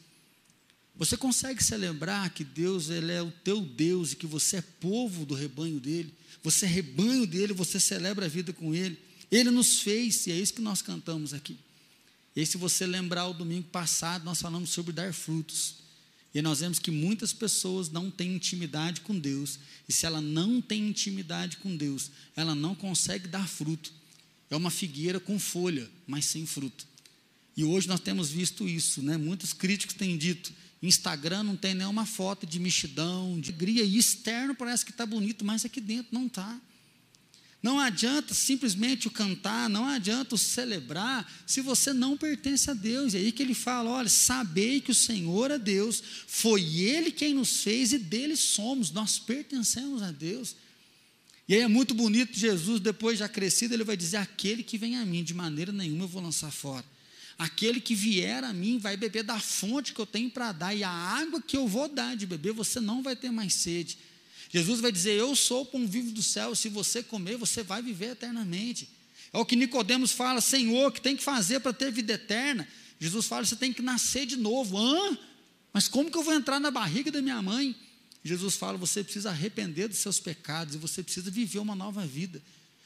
[0.95, 5.25] Você consegue celebrar que Deus ele é o teu Deus e que você é povo
[5.25, 6.13] do rebanho dele?
[6.43, 8.99] Você é rebanho dele, você celebra a vida com ele.
[9.31, 11.57] Ele nos fez, e é isso que nós cantamos aqui.
[12.35, 15.77] E se você lembrar o domingo passado, nós falamos sobre dar frutos.
[16.35, 19.59] E nós vemos que muitas pessoas não têm intimidade com Deus.
[19.89, 23.93] E se ela não tem intimidade com Deus, ela não consegue dar fruto.
[24.51, 26.87] É uma figueira com folha, mas sem fruto.
[27.57, 29.17] E hoje nós temos visto isso, né?
[29.17, 34.55] Muitos críticos têm dito: Instagram não tem nenhuma foto de mexidão, de alegria, e externo
[34.55, 36.61] parece que está bonito, mas aqui dentro não está.
[37.61, 43.15] Não adianta simplesmente o cantar, não adianta o celebrar, se você não pertence a Deus.
[43.15, 47.35] E aí que ele fala: olha, sabei que o Senhor é Deus, foi Ele quem
[47.35, 50.55] nos fez e dele somos, nós pertencemos a Deus.
[51.49, 54.97] E aí é muito bonito, Jesus, depois já crescido, ele vai dizer: aquele que vem
[54.97, 56.85] a mim, de maneira nenhuma eu vou lançar fora.
[57.37, 60.85] Aquele que vier a mim vai beber da fonte que eu tenho para dar, e
[60.85, 63.99] a água que eu vou dar de beber, você não vai ter mais sede.
[64.51, 67.83] Jesus vai dizer: Eu sou o pão vivo do céu, se você comer, você vai
[67.83, 68.89] viver eternamente.
[69.33, 72.67] É o que Nicodemos fala, Senhor, que tem que fazer para ter vida eterna?
[72.99, 74.79] Jesus fala: você tem que nascer de novo.
[74.79, 75.19] Hã?
[75.73, 77.77] Mas como que eu vou entrar na barriga da minha mãe?
[78.25, 82.43] Jesus fala: você precisa arrepender dos seus pecados e você precisa viver uma nova vida.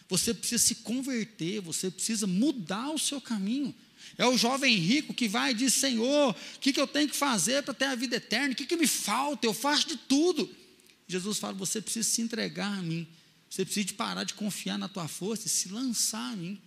[0.09, 3.75] Você precisa se converter, você precisa mudar o seu caminho.
[4.18, 7.16] É o jovem rico que vai e diz: Senhor, o que, que eu tenho que
[7.16, 8.53] fazer para ter a vida eterna?
[8.53, 9.46] O que, que me falta?
[9.46, 10.51] Eu faço de tudo.
[11.09, 13.07] Jesus fala: você precisa se entregar a mim.
[13.49, 16.59] Você precisa de parar de confiar na tua força e se lançar a mim.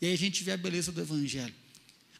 [0.00, 1.54] E aí a gente vê a beleza do Evangelho.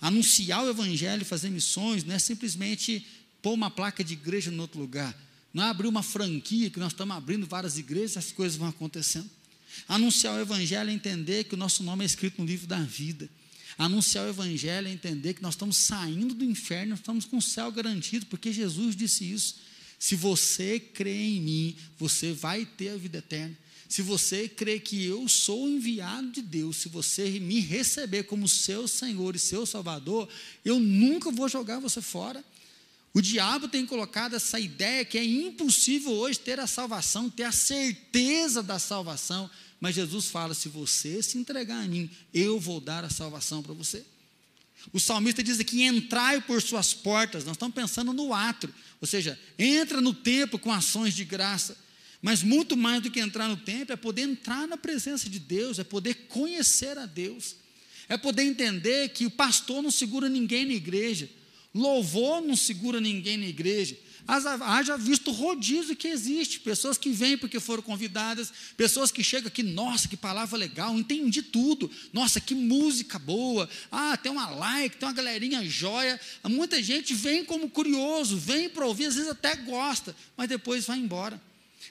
[0.00, 3.05] Anunciar o Evangelho, fazer missões, não é simplesmente
[3.42, 5.18] pôr uma placa de igreja em outro lugar.
[5.53, 9.29] Não é abrir uma franquia, que nós estamos abrindo várias igrejas, as coisas vão acontecendo.
[9.88, 13.29] Anunciar o Evangelho é entender que o nosso nome é escrito no livro da vida.
[13.77, 17.72] Anunciar o Evangelho é entender que nós estamos saindo do inferno, estamos com o céu
[17.72, 19.57] garantido, porque Jesus disse isso.
[20.05, 23.57] Se você crê em mim, você vai ter a vida eterna.
[23.88, 28.87] Se você crê que eu sou enviado de Deus, se você me receber como seu
[28.87, 30.29] Senhor e seu Salvador,
[30.62, 32.45] eu nunca vou jogar você fora.
[33.14, 37.53] O diabo tem colocado essa ideia que é impossível hoje ter a salvação, ter a
[37.53, 39.51] certeza da salvação.
[39.81, 43.73] Mas Jesus fala: se você se entregar a mim, eu vou dar a salvação para
[43.73, 44.05] você.
[44.92, 47.44] O salmista diz aqui: entrai por suas portas.
[47.44, 51.77] Nós estamos pensando no ato, ou seja, entra no templo com ações de graça.
[52.20, 55.79] Mas muito mais do que entrar no templo é poder entrar na presença de Deus,
[55.79, 57.55] é poder conhecer a Deus,
[58.09, 61.29] é poder entender que o pastor não segura ninguém na igreja,
[61.75, 67.37] louvor não segura ninguém na igreja, Haja visto o rodízio que existe, pessoas que vêm
[67.37, 72.54] porque foram convidadas, pessoas que chegam aqui, nossa, que palavra legal, entendi tudo, nossa, que
[72.54, 76.18] música boa, ah, tem uma like, tem uma galerinha joia.
[76.44, 80.98] Muita gente vem como curioso, vem para ouvir, às vezes até gosta, mas depois vai
[80.98, 81.40] embora.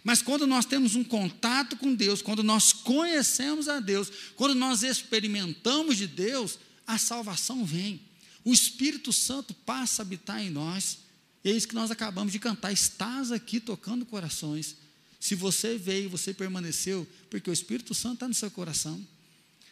[0.04, 4.82] Mas quando nós temos um contato com Deus, quando nós conhecemos a Deus, quando nós
[4.82, 8.02] experimentamos de Deus, a salvação vem.
[8.44, 11.03] O Espírito Santo passa a habitar em nós.
[11.44, 12.72] E é isso que nós acabamos de cantar.
[12.72, 14.78] Estás aqui tocando corações.
[15.20, 19.02] Se você veio, você permaneceu, porque o Espírito Santo está no seu coração.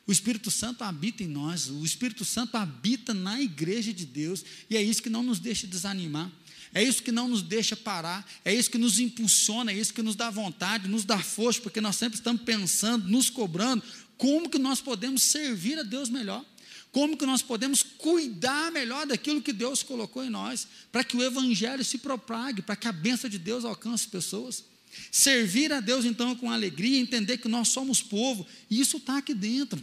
[0.08, 4.76] O Espírito Santo habita em nós, o Espírito Santo habita na igreja de Deus, e
[4.76, 6.30] é isso que não nos deixa desanimar,
[6.74, 10.02] é isso que não nos deixa parar, é isso que nos impulsiona, é isso que
[10.02, 13.84] nos dá vontade, nos dá força, porque nós sempre estamos pensando, nos cobrando,
[14.18, 16.46] como que nós podemos servir a Deus melhor.
[16.92, 21.24] Como que nós podemos cuidar melhor daquilo que Deus colocou em nós, para que o
[21.24, 24.66] Evangelho se propague, para que a bênção de Deus alcance pessoas?
[25.10, 29.34] Servir a Deus então com alegria, entender que nós somos povo, e isso está aqui
[29.34, 29.82] dentro.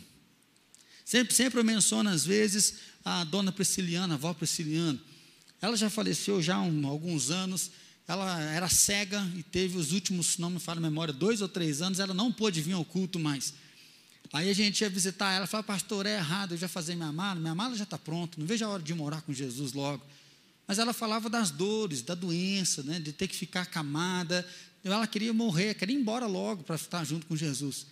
[1.03, 5.01] Sempre, sempre eu menciono às vezes a dona Prisciliana, a avó Prisciliana.
[5.62, 7.71] Ela já faleceu já há um, alguns anos,
[8.07, 11.81] ela era cega e teve os últimos, não me falo a memória, dois ou três
[11.81, 13.55] anos, ela não pôde vir ao culto mais.
[14.32, 17.40] Aí a gente ia visitar ela, falava, pastor, é errado, eu já fazer minha mala,
[17.40, 20.04] minha mala já está pronta, não vejo a hora de morar com Jesus logo.
[20.66, 24.46] Mas ela falava das dores, da doença, né, de ter que ficar acamada.
[24.84, 27.86] Ela queria morrer, queria ir embora logo para estar junto com Jesus.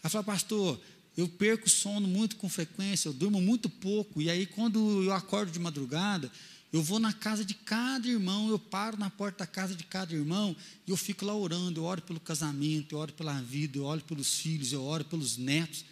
[0.00, 0.80] Ela falava, pastor,
[1.16, 5.50] eu perco sono muito com frequência, eu durmo muito pouco, e aí quando eu acordo
[5.50, 6.30] de madrugada,
[6.72, 10.14] eu vou na casa de cada irmão, eu paro na porta da casa de cada
[10.14, 10.54] irmão
[10.86, 11.80] e eu fico lá orando.
[11.80, 15.36] Eu oro pelo casamento, eu oro pela vida, eu oro pelos filhos, eu oro pelos
[15.36, 15.84] netos.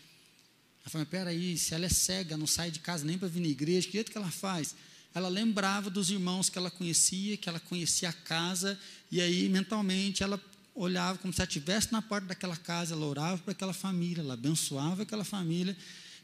[0.82, 3.48] Ela falou: peraí, se ela é cega, não sai de casa nem para vir na
[3.48, 4.76] igreja, que jeito que ela faz?
[5.12, 8.78] Ela lembrava dos irmãos que ela conhecia, que ela conhecia a casa,
[9.10, 10.40] e aí mentalmente ela
[10.76, 14.34] olhava como se ela estivesse na porta daquela casa, ela orava para aquela família, ela
[14.34, 15.76] abençoava aquela família.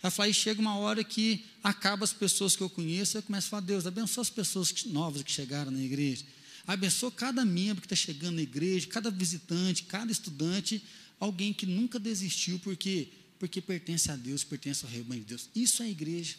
[0.04, 3.46] Ela fala, e chega uma hora que acaba as pessoas que eu conheço, eu começo
[3.46, 6.26] a falar, Deus, abençoa as pessoas novas que chegaram na igreja.
[6.66, 10.84] Abençoa cada membro que está chegando na igreja, cada visitante, cada estudante,
[11.18, 15.48] alguém que nunca desistiu, porque porque pertence a Deus, pertence ao rebanho de Deus.
[15.54, 16.36] Isso é a igreja.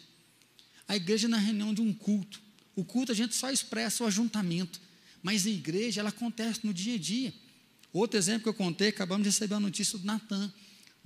[0.86, 2.40] A igreja é reunião de um culto.
[2.76, 4.80] O culto a gente só expressa o ajuntamento,
[5.24, 7.34] mas a igreja ela acontece no dia a dia.
[7.92, 10.52] Outro exemplo que eu contei, acabamos de receber a notícia do Natan.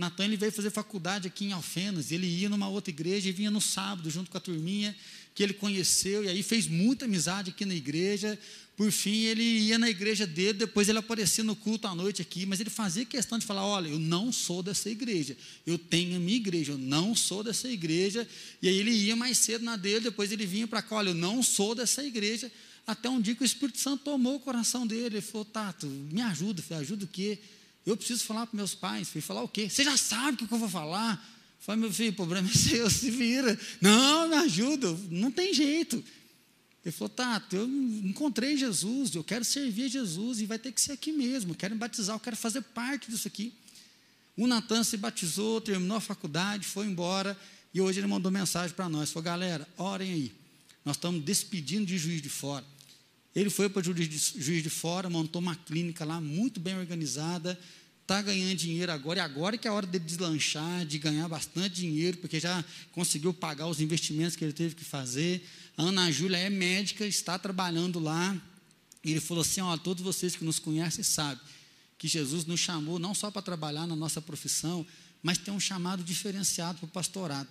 [0.01, 3.51] Natan ele veio fazer faculdade aqui em Alfenas, ele ia numa outra igreja e vinha
[3.51, 4.97] no sábado junto com a turminha
[5.35, 8.39] que ele conheceu, e aí fez muita amizade aqui na igreja.
[8.79, 12.47] Por fim, ele ia na igreja dele, depois ele aparecia no culto à noite aqui,
[12.47, 15.37] mas ele fazia questão de falar: olha, eu não sou dessa igreja,
[15.67, 18.27] eu tenho a minha igreja, eu não sou dessa igreja.
[18.63, 21.15] E aí ele ia mais cedo na dele, depois ele vinha para cá: olha, eu
[21.15, 22.51] não sou dessa igreja.
[22.87, 26.23] Até um dia que o Espírito Santo tomou o coração dele, ele falou: Tato, me
[26.23, 27.39] ajuda, falei, ajuda o quê?
[27.87, 29.09] Eu preciso falar para meus pais.
[29.09, 29.69] Falei, falar o quê?
[29.69, 31.25] Você já sabe o que eu vou falar?
[31.61, 33.59] Falei, meu filho, o problema é seu, se vira.
[33.81, 36.03] Não, me ajuda, não tem jeito.
[36.85, 40.81] Ele falou, Tato, eu encontrei Jesus, eu quero servir a Jesus e vai ter que
[40.81, 41.53] ser aqui mesmo.
[41.53, 43.53] Eu quero me batizar, eu quero fazer parte disso aqui.
[44.37, 47.37] O Natan se batizou, terminou a faculdade, foi embora
[47.75, 49.11] e hoje ele mandou mensagem para nós.
[49.11, 50.33] Falou, galera, orem aí.
[50.85, 52.65] Nós estamos despedindo de juiz de fora.
[53.35, 57.59] Ele foi para o juiz de fora, montou uma clínica lá muito bem organizada,
[58.03, 61.77] está ganhando dinheiro agora, e agora que é a hora de deslanchar, de ganhar bastante
[61.77, 65.47] dinheiro, porque já conseguiu pagar os investimentos que ele teve que fazer.
[65.77, 68.37] A Ana Júlia é médica, está trabalhando lá.
[69.05, 71.41] E ele falou assim: ó, todos vocês que nos conhecem sabem
[71.97, 74.87] que Jesus nos chamou não só para trabalhar na nossa profissão,
[75.23, 77.49] mas tem um chamado diferenciado para o pastorado.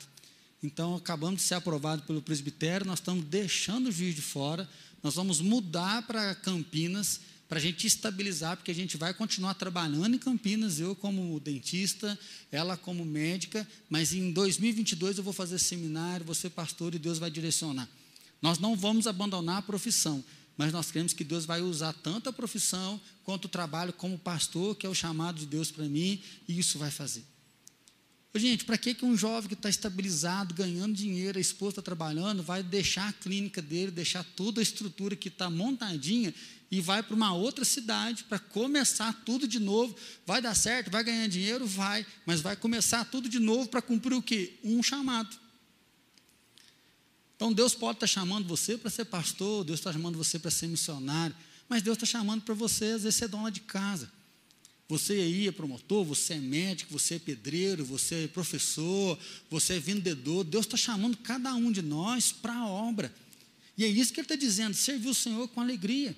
[0.61, 4.67] Então, acabamos de ser aprovados pelo presbitério, nós estamos deixando o juiz de fora,
[5.01, 10.13] nós vamos mudar para Campinas para a gente estabilizar, porque a gente vai continuar trabalhando
[10.13, 12.17] em Campinas, eu como dentista,
[12.51, 17.17] ela como médica, mas em 2022 eu vou fazer seminário, vou ser pastor e Deus
[17.17, 17.89] vai direcionar.
[18.39, 20.23] Nós não vamos abandonar a profissão,
[20.55, 24.75] mas nós cremos que Deus vai usar tanto a profissão quanto o trabalho como pastor,
[24.75, 27.23] que é o chamado de Deus para mim, e isso vai fazer.
[28.35, 32.61] Gente, para que, um jovem que está estabilizado, ganhando dinheiro, a esposa está trabalhando, vai
[32.61, 36.33] deixar a clínica dele, deixar toda a estrutura que está montadinha
[36.69, 39.95] e vai para uma outra cidade para começar tudo de novo?
[40.27, 40.91] Vai dar certo?
[40.91, 41.65] Vai ganhar dinheiro?
[41.65, 44.59] Vai, mas vai começar tudo de novo para cumprir o quê?
[44.63, 45.35] Um chamado.
[47.35, 50.67] Então Deus pode estar chamando você para ser pastor, Deus está chamando você para ser
[50.67, 51.35] missionário,
[51.67, 54.11] mas Deus está chamando para você, às vezes, ser dona de casa.
[54.89, 59.79] Você aí é promotor, você é médico, você é pedreiro, você é professor, você é
[59.79, 60.43] vendedor.
[60.43, 63.13] Deus está chamando cada um de nós para a obra.
[63.77, 66.17] E é isso que Ele está dizendo: servir o Senhor com alegria.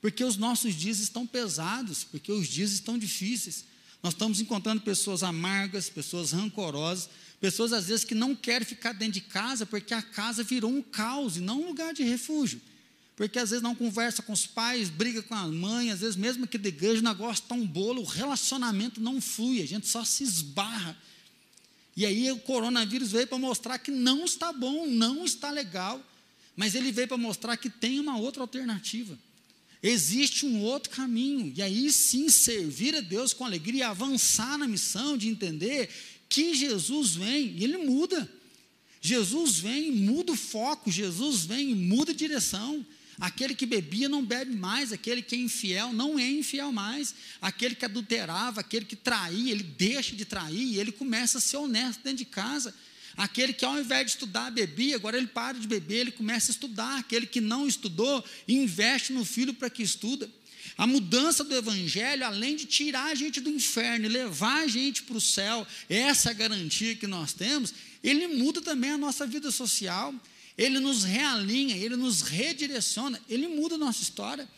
[0.00, 3.64] Porque os nossos dias estão pesados, porque os dias estão difíceis.
[4.00, 7.08] Nós estamos encontrando pessoas amargas, pessoas rancorosas,
[7.40, 10.82] pessoas às vezes que não querem ficar dentro de casa porque a casa virou um
[10.82, 12.60] caos e não um lugar de refúgio
[13.16, 16.46] porque às vezes não conversa com os pais, briga com a mãe, às vezes mesmo
[16.46, 20.04] que da igreja o negócio está um bolo, o relacionamento não flui, a gente só
[20.04, 20.96] se esbarra.
[21.96, 26.02] E aí o coronavírus veio para mostrar que não está bom, não está legal,
[26.56, 29.18] mas ele veio para mostrar que tem uma outra alternativa.
[29.82, 35.18] Existe um outro caminho, e aí sim servir a Deus com alegria, avançar na missão
[35.18, 35.90] de entender
[36.28, 38.30] que Jesus vem e ele muda.
[39.00, 42.86] Jesus vem e muda o foco, Jesus vem e muda a direção.
[43.20, 47.74] Aquele que bebia não bebe mais, aquele que é infiel não é infiel mais, aquele
[47.74, 52.02] que adulterava, aquele que traía, ele deixa de trair e ele começa a ser honesto
[52.02, 52.74] dentro de casa.
[53.16, 56.54] Aquele que ao invés de estudar bebia, agora ele para de beber, ele começa a
[56.54, 56.98] estudar.
[56.98, 60.30] Aquele que não estudou, investe no filho para que estuda.
[60.78, 65.02] A mudança do evangelho, além de tirar a gente do inferno e levar a gente
[65.02, 69.50] para o céu, essa é garantia que nós temos, ele muda também a nossa vida
[69.50, 70.14] social.
[70.56, 74.48] Ele nos realinha, ele nos redireciona, ele muda a nossa história.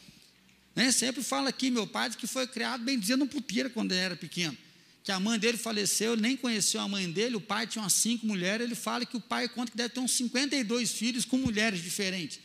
[0.75, 0.91] Né?
[0.91, 4.17] Sempre fala aqui, meu pai, que foi criado, bem dizendo, no puteira quando ele era
[4.17, 4.57] pequeno.
[5.05, 8.27] Que a mãe dele faleceu, nem conheceu a mãe dele, o pai tinha umas cinco
[8.27, 11.83] mulheres, ele fala que o pai conta que deve ter uns 52 filhos com mulheres
[11.83, 12.41] diferentes.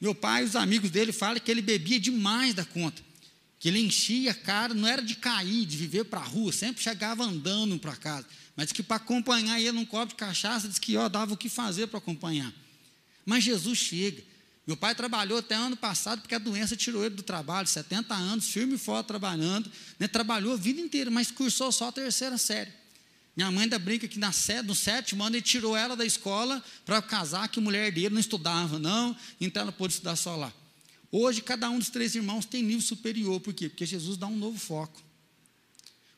[0.00, 3.02] Meu pai e os amigos dele falam que ele bebia demais da conta.
[3.60, 6.82] Que ele enchia a cara, não era de cair, de viver para a rua, sempre
[6.82, 8.26] chegava andando para casa.
[8.56, 11.48] Mas que para acompanhar ele num copo de cachaça, disse que ó, dava o que
[11.48, 12.52] fazer para acompanhar.
[13.26, 14.22] Mas Jesus chega.
[14.66, 18.48] Meu pai trabalhou até ano passado, porque a doença tirou ele do trabalho, 70 anos,
[18.48, 22.72] firme e forte trabalhando, né, trabalhou a vida inteira, mas cursou só a terceira série.
[23.36, 24.30] Minha mãe ainda brinca que na,
[24.64, 28.20] no sétimo ano ele tirou ela da escola para casar, que a mulher dele não
[28.20, 30.52] estudava, não, então ela pôde estudar só lá.
[31.10, 33.68] Hoje, cada um dos três irmãos tem nível superior, por quê?
[33.68, 35.02] Porque Jesus dá um novo foco.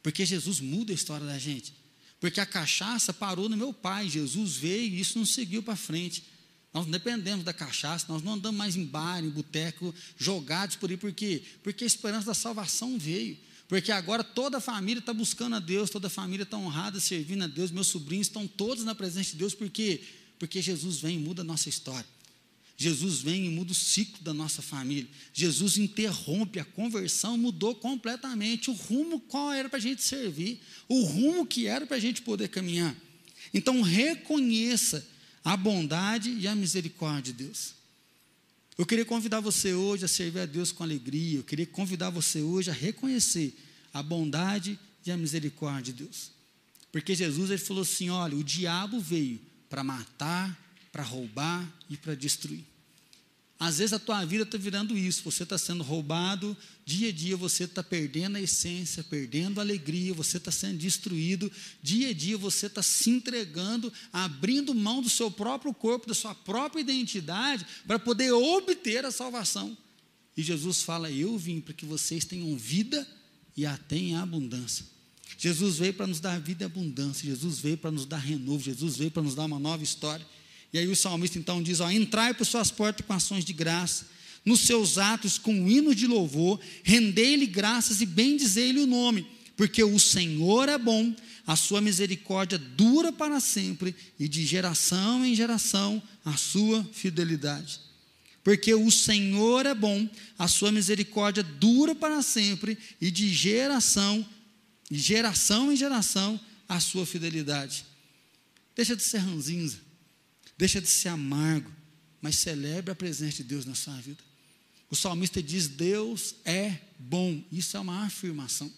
[0.03, 1.75] Porque Jesus muda a história da gente.
[2.21, 6.25] Porque a cachaça parou no meu pai, Jesus veio e isso não seguiu para frente.
[6.73, 10.97] Nós dependemos da cachaça, nós não andamos mais em bar, em boteco, jogados por aí,
[10.97, 11.43] por quê?
[11.63, 13.39] Porque a esperança da salvação veio.
[13.69, 17.45] Porque agora toda a família está buscando a Deus, toda a família está honrada, servindo
[17.45, 20.03] a Deus, meus sobrinhos estão todos na presença de Deus, por quê?
[20.39, 22.07] Porque Jesus vem e muda a nossa história.
[22.77, 25.09] Jesus vem e muda o ciclo da nossa família.
[25.33, 31.03] Jesus interrompe a conversão, mudou completamente o rumo qual era para a gente servir, o
[31.03, 32.95] rumo que era para a gente poder caminhar.
[33.55, 35.07] Então reconheça
[35.43, 37.75] a bondade e a misericórdia de Deus.
[38.77, 41.39] Eu queria convidar você hoje a servir a Deus com alegria.
[41.39, 43.57] Eu queria convidar você hoje a reconhecer
[43.93, 46.31] a bondade e a misericórdia de Deus.
[46.93, 50.66] Porque Jesus ele falou assim: olha, o diabo veio para matar,
[50.97, 52.65] para roubar e para destruir.
[53.59, 56.57] Às vezes a tua vida está virando isso, você está sendo roubado,
[56.87, 61.53] dia a dia você está perdendo a essência, perdendo a alegria, você está sendo destruído,
[61.83, 66.35] dia a dia você está se entregando, abrindo mão do seu próprio corpo, da sua
[66.35, 69.77] própria identidade, para poder obter a salvação.
[70.35, 73.07] E Jesus fala: Eu vim para que vocês tenham vida
[73.55, 74.87] e a tenham abundância.
[75.37, 78.97] Jesus veio para nos dar vida e abundância, Jesus veio para nos dar renovo, Jesus
[78.97, 80.27] veio para nos dar uma nova história.
[80.77, 84.07] E aí o salmista então diz: ó, entrai por suas portas com ações de graça,
[84.45, 89.99] nos seus atos com hinos de louvor, rendei-lhe graças e bendizei-lhe o nome, porque o
[89.99, 96.37] Senhor é bom, a sua misericórdia dura para sempre, e de geração em geração a
[96.37, 97.81] sua fidelidade.
[98.45, 100.07] Porque o Senhor é bom,
[100.39, 104.25] a sua misericórdia dura para sempre, e de geração,
[104.91, 107.87] geração em geração a sua fidelidade.
[108.75, 109.86] Deixa de ser ranzinza.
[110.59, 111.71] Deixa de ser amargo,
[112.21, 114.23] mas celebre a presença de Deus na sua vida.
[114.91, 117.43] O salmista diz: Deus é bom.
[117.53, 118.73] Isso é uma afirmação.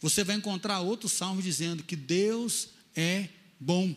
[0.00, 3.94] Você vai encontrar outro salmo dizendo que Deus é bom.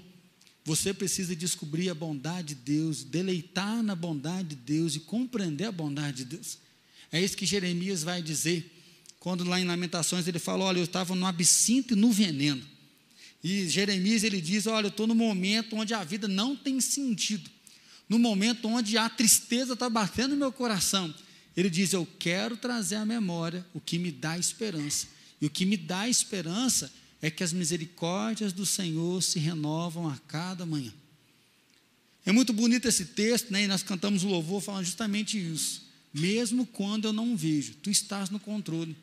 [0.64, 5.72] Você precisa descobrir a bondade de Deus, deleitar na bondade de Deus e compreender a
[5.72, 6.60] bondade de Deus.
[7.12, 8.72] É isso que Jeremias vai dizer,
[9.20, 12.64] quando lá em Lamentações ele fala: Olha, eu estava no absinto e no veneno.
[13.44, 17.50] E Jeremias ele diz: Olha, eu estou no momento onde a vida não tem sentido,
[18.08, 21.14] no momento onde a tristeza está batendo no meu coração.
[21.56, 25.08] Ele diz: Eu quero trazer à memória o que me dá esperança.
[25.42, 30.18] E o que me dá esperança é que as misericórdias do Senhor se renovam a
[30.28, 30.94] cada manhã.
[32.26, 33.64] É muito bonito esse texto, né?
[33.64, 35.90] E nós cantamos o louvor falando justamente isso.
[36.14, 38.96] Mesmo quando eu não vejo, tu estás no controle.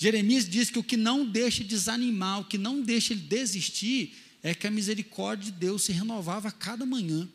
[0.00, 4.54] Jeremias diz que o que não deixa desanimar, o que não deixa ele desistir, é
[4.54, 7.28] que a misericórdia de Deus se renovava a cada manhã.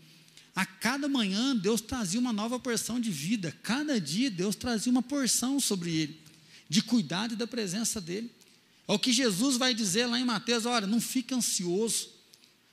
[0.56, 3.54] A cada manhã Deus trazia uma nova porção de vida.
[3.62, 6.22] Cada dia Deus trazia uma porção sobre ele,
[6.70, 8.32] de cuidado e da presença dele.
[8.88, 12.12] É o que Jesus vai dizer lá em Mateus: olha, não fica ansioso,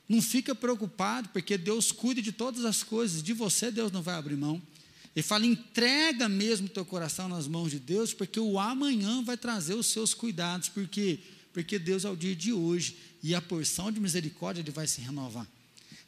[0.07, 4.15] não fica preocupado, porque Deus cuida de todas as coisas, de você Deus não vai
[4.15, 4.61] abrir mão.
[5.15, 9.73] Ele fala: entrega mesmo teu coração nas mãos de Deus, porque o amanhã vai trazer
[9.73, 11.19] os seus cuidados, porque
[11.53, 15.01] porque Deus é o dia de hoje e a porção de misericórdia ele vai se
[15.01, 15.47] renovar.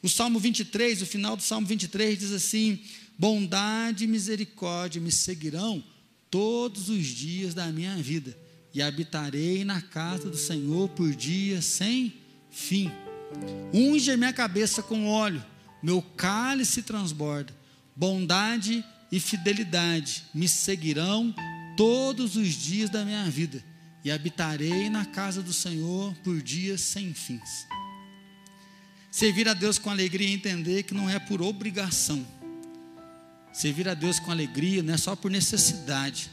[0.02, 2.80] O Salmo 23, o final do Salmo 23 diz assim:
[3.18, 5.84] Bondade e misericórdia me seguirão
[6.30, 8.38] todos os dias da minha vida,
[8.74, 12.14] e habitarei na casa do Senhor por dias sem
[12.50, 12.92] fim.
[13.74, 15.44] Unge a minha cabeça com óleo,
[15.82, 17.54] meu cálice transborda.
[17.96, 18.84] Bondade
[19.14, 21.36] e fidelidade me seguirão
[21.78, 23.64] todos os dias da minha vida
[24.04, 27.68] e habitarei na casa do Senhor por dias sem fins.
[29.12, 32.26] Servir a Deus com alegria e entender que não é por obrigação.
[33.54, 36.32] Servir a Deus com alegria não é só por necessidade.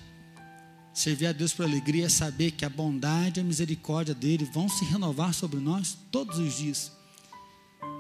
[0.94, 4.70] Servir a Deus por alegria é saber que a bondade e a misericórdia dele vão
[4.70, 6.90] se renovar sobre nós todos os dias.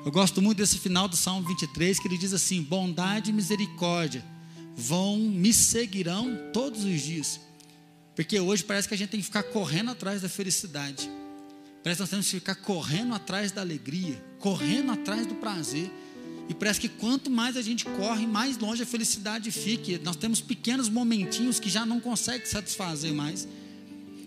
[0.06, 4.24] Eu gosto muito desse final do Salmo 23, que ele diz assim: bondade e misericórdia
[4.80, 7.40] vão me seguirão todos os dias.
[8.16, 11.08] Porque hoje parece que a gente tem que ficar correndo atrás da felicidade.
[11.82, 15.90] Parece que nós temos que ficar correndo atrás da alegria, correndo atrás do prazer.
[16.48, 20.00] E parece que quanto mais a gente corre, mais longe a felicidade fica.
[20.02, 23.46] Nós temos pequenos momentinhos que já não conseguem satisfazer mais.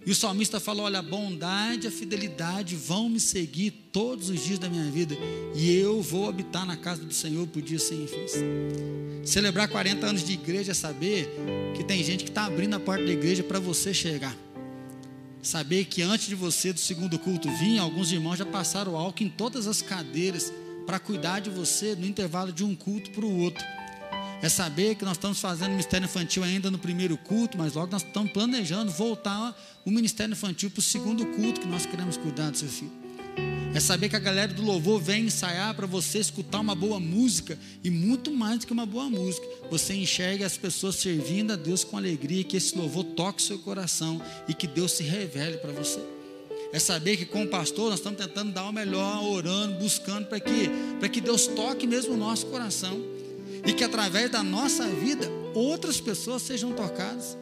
[0.05, 4.43] E o salmista falou: Olha, a bondade e a fidelidade vão me seguir todos os
[4.43, 5.15] dias da minha vida,
[5.55, 8.15] e eu vou habitar na casa do Senhor por dias sem fim.
[9.23, 11.29] Celebrar 40 anos de igreja é saber
[11.75, 14.35] que tem gente que está abrindo a porta da igreja para você chegar.
[15.41, 19.29] Saber que antes de você, do segundo culto, vir, alguns irmãos já passaram álcool em
[19.29, 20.51] todas as cadeiras
[20.85, 23.63] para cuidar de você no intervalo de um culto para o outro
[24.43, 28.03] é saber que nós estamos fazendo ministério infantil ainda no primeiro culto, mas logo nós
[28.03, 32.57] estamos planejando voltar o ministério infantil para o segundo culto que nós queremos cuidar do
[32.57, 32.91] seu filho.
[33.73, 37.57] É saber que a galera do louvor vem ensaiar para você escutar uma boa música
[37.81, 39.47] e muito mais do que uma boa música.
[39.71, 44.21] Você enxerga as pessoas servindo a Deus com alegria, que esse louvor toque seu coração
[44.45, 46.01] e que Deus se revele para você.
[46.73, 50.41] É saber que com o pastor nós estamos tentando dar o melhor, orando, buscando para
[50.41, 50.69] que,
[50.99, 53.12] para que Deus toque mesmo o nosso coração
[53.65, 57.37] e que através da nossa vida outras pessoas sejam tocadas,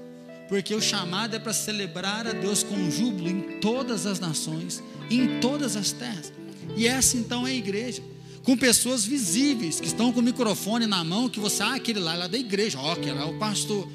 [0.47, 5.39] porque o chamado é para celebrar a Deus com júbilo em todas as nações, em
[5.39, 6.33] todas as terras.
[6.75, 8.03] E essa então é a igreja,
[8.43, 12.15] com pessoas visíveis que estão com o microfone na mão, que você, ah, aquele lá
[12.15, 13.87] lá da igreja, ó, aquele lá é o pastor.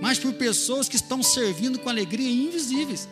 [0.00, 3.08] Mas por pessoas que estão servindo com alegria invisíveis.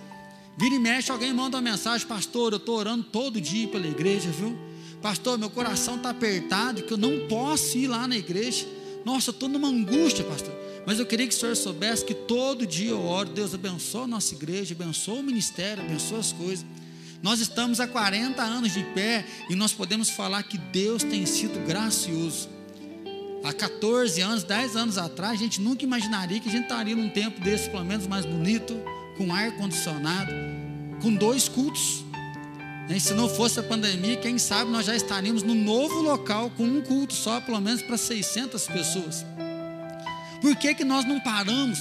[0.57, 4.31] Vira e mexe, alguém manda uma mensagem, pastor, eu estou orando todo dia pela igreja,
[4.31, 4.59] viu?
[5.03, 8.67] Pastor, meu coração está apertado, que eu não posso ir lá na igreja.
[9.05, 10.55] Nossa, eu estou numa angústia, pastor.
[10.85, 14.07] Mas eu queria que o senhor soubesse que todo dia eu oro, Deus abençoa a
[14.07, 16.65] nossa igreja, abençoa o ministério, abençoa as coisas.
[17.23, 21.65] Nós estamos há 40 anos de pé e nós podemos falar que Deus tem sido
[21.67, 22.49] gracioso.
[23.45, 27.09] Há 14 anos, 10 anos atrás, a gente nunca imaginaria que a gente estaria num
[27.09, 28.75] tempo desse, pelo menos mais bonito,
[29.17, 30.33] com ar condicionado,
[31.01, 32.05] com dois cultos.
[32.89, 36.64] E se não fosse a pandemia, quem sabe nós já estaríamos no novo local com
[36.64, 39.26] um culto só, pelo menos para 600 pessoas.
[40.41, 41.80] Por que, que nós não paramos?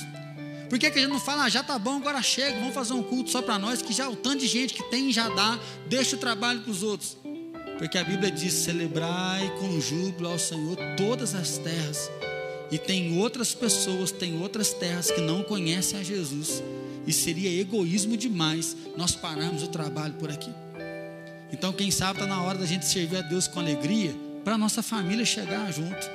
[0.69, 2.93] Por que, que a gente não fala, ah, já tá bom, agora chega, vamos fazer
[2.93, 5.57] um culto só para nós, que já o tanto de gente que tem já dá,
[5.87, 7.17] deixa o trabalho para os outros.
[7.77, 12.09] Porque a Bíblia diz: celebrai com júbilo ao Senhor todas as terras.
[12.69, 16.61] E tem outras pessoas, tem outras terras que não conhecem a Jesus.
[17.05, 20.51] E seria egoísmo demais nós pararmos o trabalho por aqui.
[21.51, 24.57] Então, quem sabe está na hora da gente servir a Deus com alegria, para a
[24.57, 26.09] nossa família chegar junto,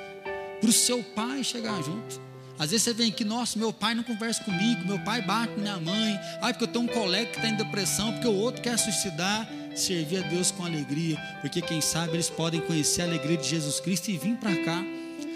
[0.61, 2.21] para o seu pai chegar junto.
[2.59, 5.79] Às vezes você vem aqui, nossa, meu pai não conversa comigo, meu pai bate minha
[5.79, 8.79] mãe, ai, porque eu tenho um colega que está em depressão, porque o outro quer
[8.79, 9.49] suicidar.
[9.75, 13.81] Servir a Deus com alegria, porque quem sabe eles podem conhecer a alegria de Jesus
[13.81, 14.85] Cristo e vir para cá.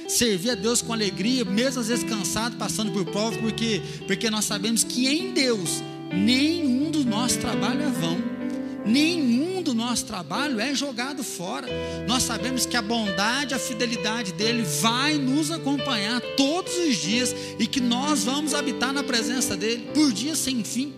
[0.09, 4.44] Servir a Deus com alegria, mesmo às vezes cansado, passando por provas, porque, porque nós
[4.44, 5.82] sabemos que em Deus
[6.12, 8.36] nenhum do nosso trabalho é vão
[8.84, 11.67] nenhum do nosso trabalho é jogado fora.
[12.07, 17.67] Nós sabemos que a bondade, a fidelidade dele vai nos acompanhar todos os dias e
[17.67, 20.95] que nós vamos habitar na presença dele por dias sem fim.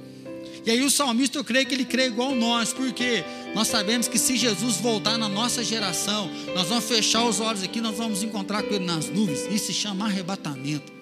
[0.66, 3.24] E aí o salmista, eu creio que ele crê igual nós, por quê?
[3.54, 7.80] Nós sabemos que se Jesus voltar na nossa geração, nós vamos fechar os olhos aqui,
[7.80, 9.46] nós vamos encontrar com Ele nas nuvens.
[9.50, 10.97] Isso se chama arrebatamento.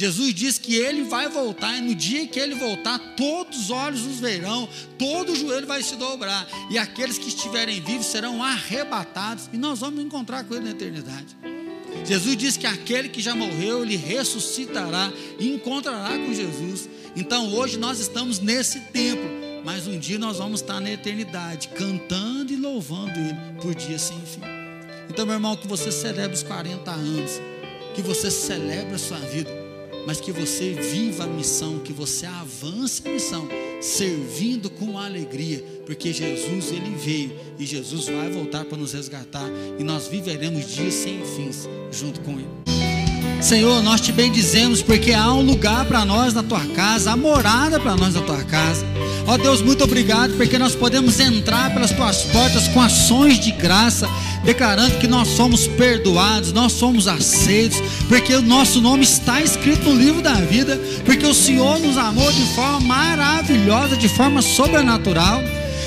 [0.00, 4.00] Jesus diz que Ele vai voltar, e no dia que Ele voltar, todos os olhos
[4.00, 9.50] nos verão, todo o joelho vai se dobrar, e aqueles que estiverem vivos serão arrebatados,
[9.52, 11.36] e nós vamos encontrar com Ele na eternidade.
[12.06, 16.88] Jesus diz que aquele que já morreu, ele ressuscitará e encontrará com Jesus.
[17.14, 19.28] Então hoje nós estamos nesse templo,
[19.66, 24.18] mas um dia nós vamos estar na eternidade, cantando e louvando Ele por dia sem
[24.22, 24.40] fim.
[25.10, 27.32] Então, meu irmão, que você celebre os 40 anos,
[27.94, 29.59] que você celebre a sua vida,
[30.06, 33.48] mas que você viva a missão, que você avance a missão,
[33.80, 39.48] servindo com alegria, porque Jesus ele veio e Jesus vai voltar para nos resgatar
[39.78, 42.89] e nós viveremos dias sem fins junto com ele.
[43.40, 47.80] Senhor, nós te bendizemos porque há um lugar para nós na tua casa, há morada
[47.80, 48.84] para nós na tua casa.
[49.26, 54.08] Ó Deus, muito obrigado porque nós podemos entrar pelas tuas portas com ações de graça,
[54.44, 59.96] declarando que nós somos perdoados, nós somos aceitos, porque o nosso nome está escrito no
[59.96, 65.42] livro da vida, porque o Senhor nos amou de forma maravilhosa, de forma sobrenatural.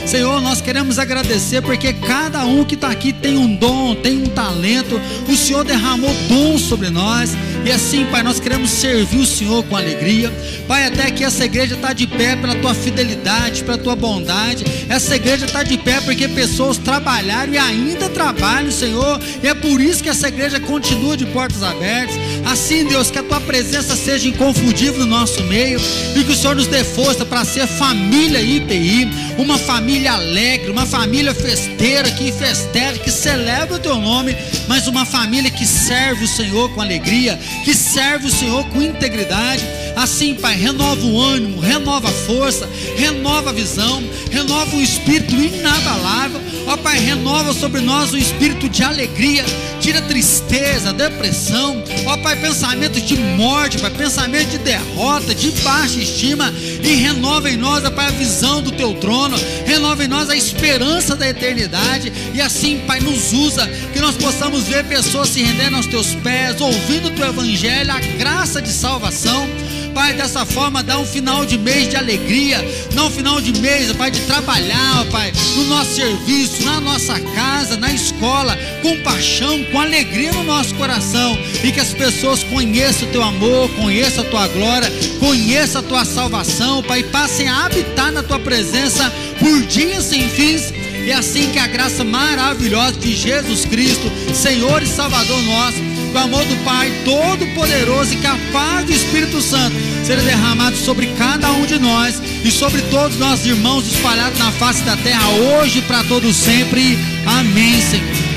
[0.05, 4.27] Senhor, nós queremos agradecer porque cada um que está aqui tem um dom, tem um
[4.27, 4.99] talento.
[5.27, 7.31] O Senhor derramou dom sobre nós.
[7.65, 10.31] E assim, Pai, nós queremos servir o Senhor com alegria.
[10.67, 14.65] Pai, até que essa igreja está de pé pela tua fidelidade, pela tua bondade.
[14.89, 19.19] Essa igreja está de pé porque pessoas trabalharam e ainda trabalham, Senhor.
[19.41, 22.15] E é por isso que essa igreja continua de portas abertas.
[22.45, 25.79] Assim, Deus, que a tua presença seja inconfundível no nosso meio
[26.15, 30.85] e que o Senhor nos dê força para ser família IPI, uma família alegre, uma
[30.85, 34.35] família festeira, que festeja, que celebra o teu nome,
[34.67, 39.63] mas uma família que serve o Senhor com alegria, que serve o Senhor com integridade.
[39.95, 46.41] Assim, Pai, renova o ânimo, renova a força, renova a visão, renova o espírito inabalável.
[46.65, 49.45] Ó Pai, renova sobre nós o espírito de alegria,
[49.79, 51.83] tira tristeza, depressão.
[52.05, 56.51] Ó Pai, pensamento de morte, Pai, pensamento de derrota, de baixa estima.
[56.81, 60.35] E renova em nós, ó Pai, a visão do Teu trono, renova em nós a
[60.35, 62.11] esperança da eternidade.
[62.33, 66.59] E assim, Pai, nos usa, que nós possamos ver pessoas se rendendo aos Teus pés,
[66.59, 69.47] ouvindo o Teu Evangelho, a graça de salvação.
[69.93, 72.57] Pai, dessa forma, dá um final de mês de alegria,
[72.93, 77.77] dá um final de mês, Pai, de trabalhar, Pai, no nosso serviço, na nossa casa,
[77.77, 83.11] na escola, com paixão, com alegria no nosso coração, e que as pessoas conheçam o
[83.11, 88.11] Teu amor, conheçam a Tua glória, conheçam a Tua salvação, Pai, e passem a habitar
[88.11, 90.73] na Tua presença por dias sem fins.
[91.05, 96.45] E assim que a graça maravilhosa de Jesus Cristo, Senhor e Salvador nosso, o amor
[96.45, 102.21] do Pai Todo-Poderoso e capaz do Espírito Santo seja derramado sobre cada um de nós
[102.43, 106.97] e sobre todos nossos irmãos espalhados na face da terra, hoje para todos sempre.
[107.25, 108.32] Amém, Senhor.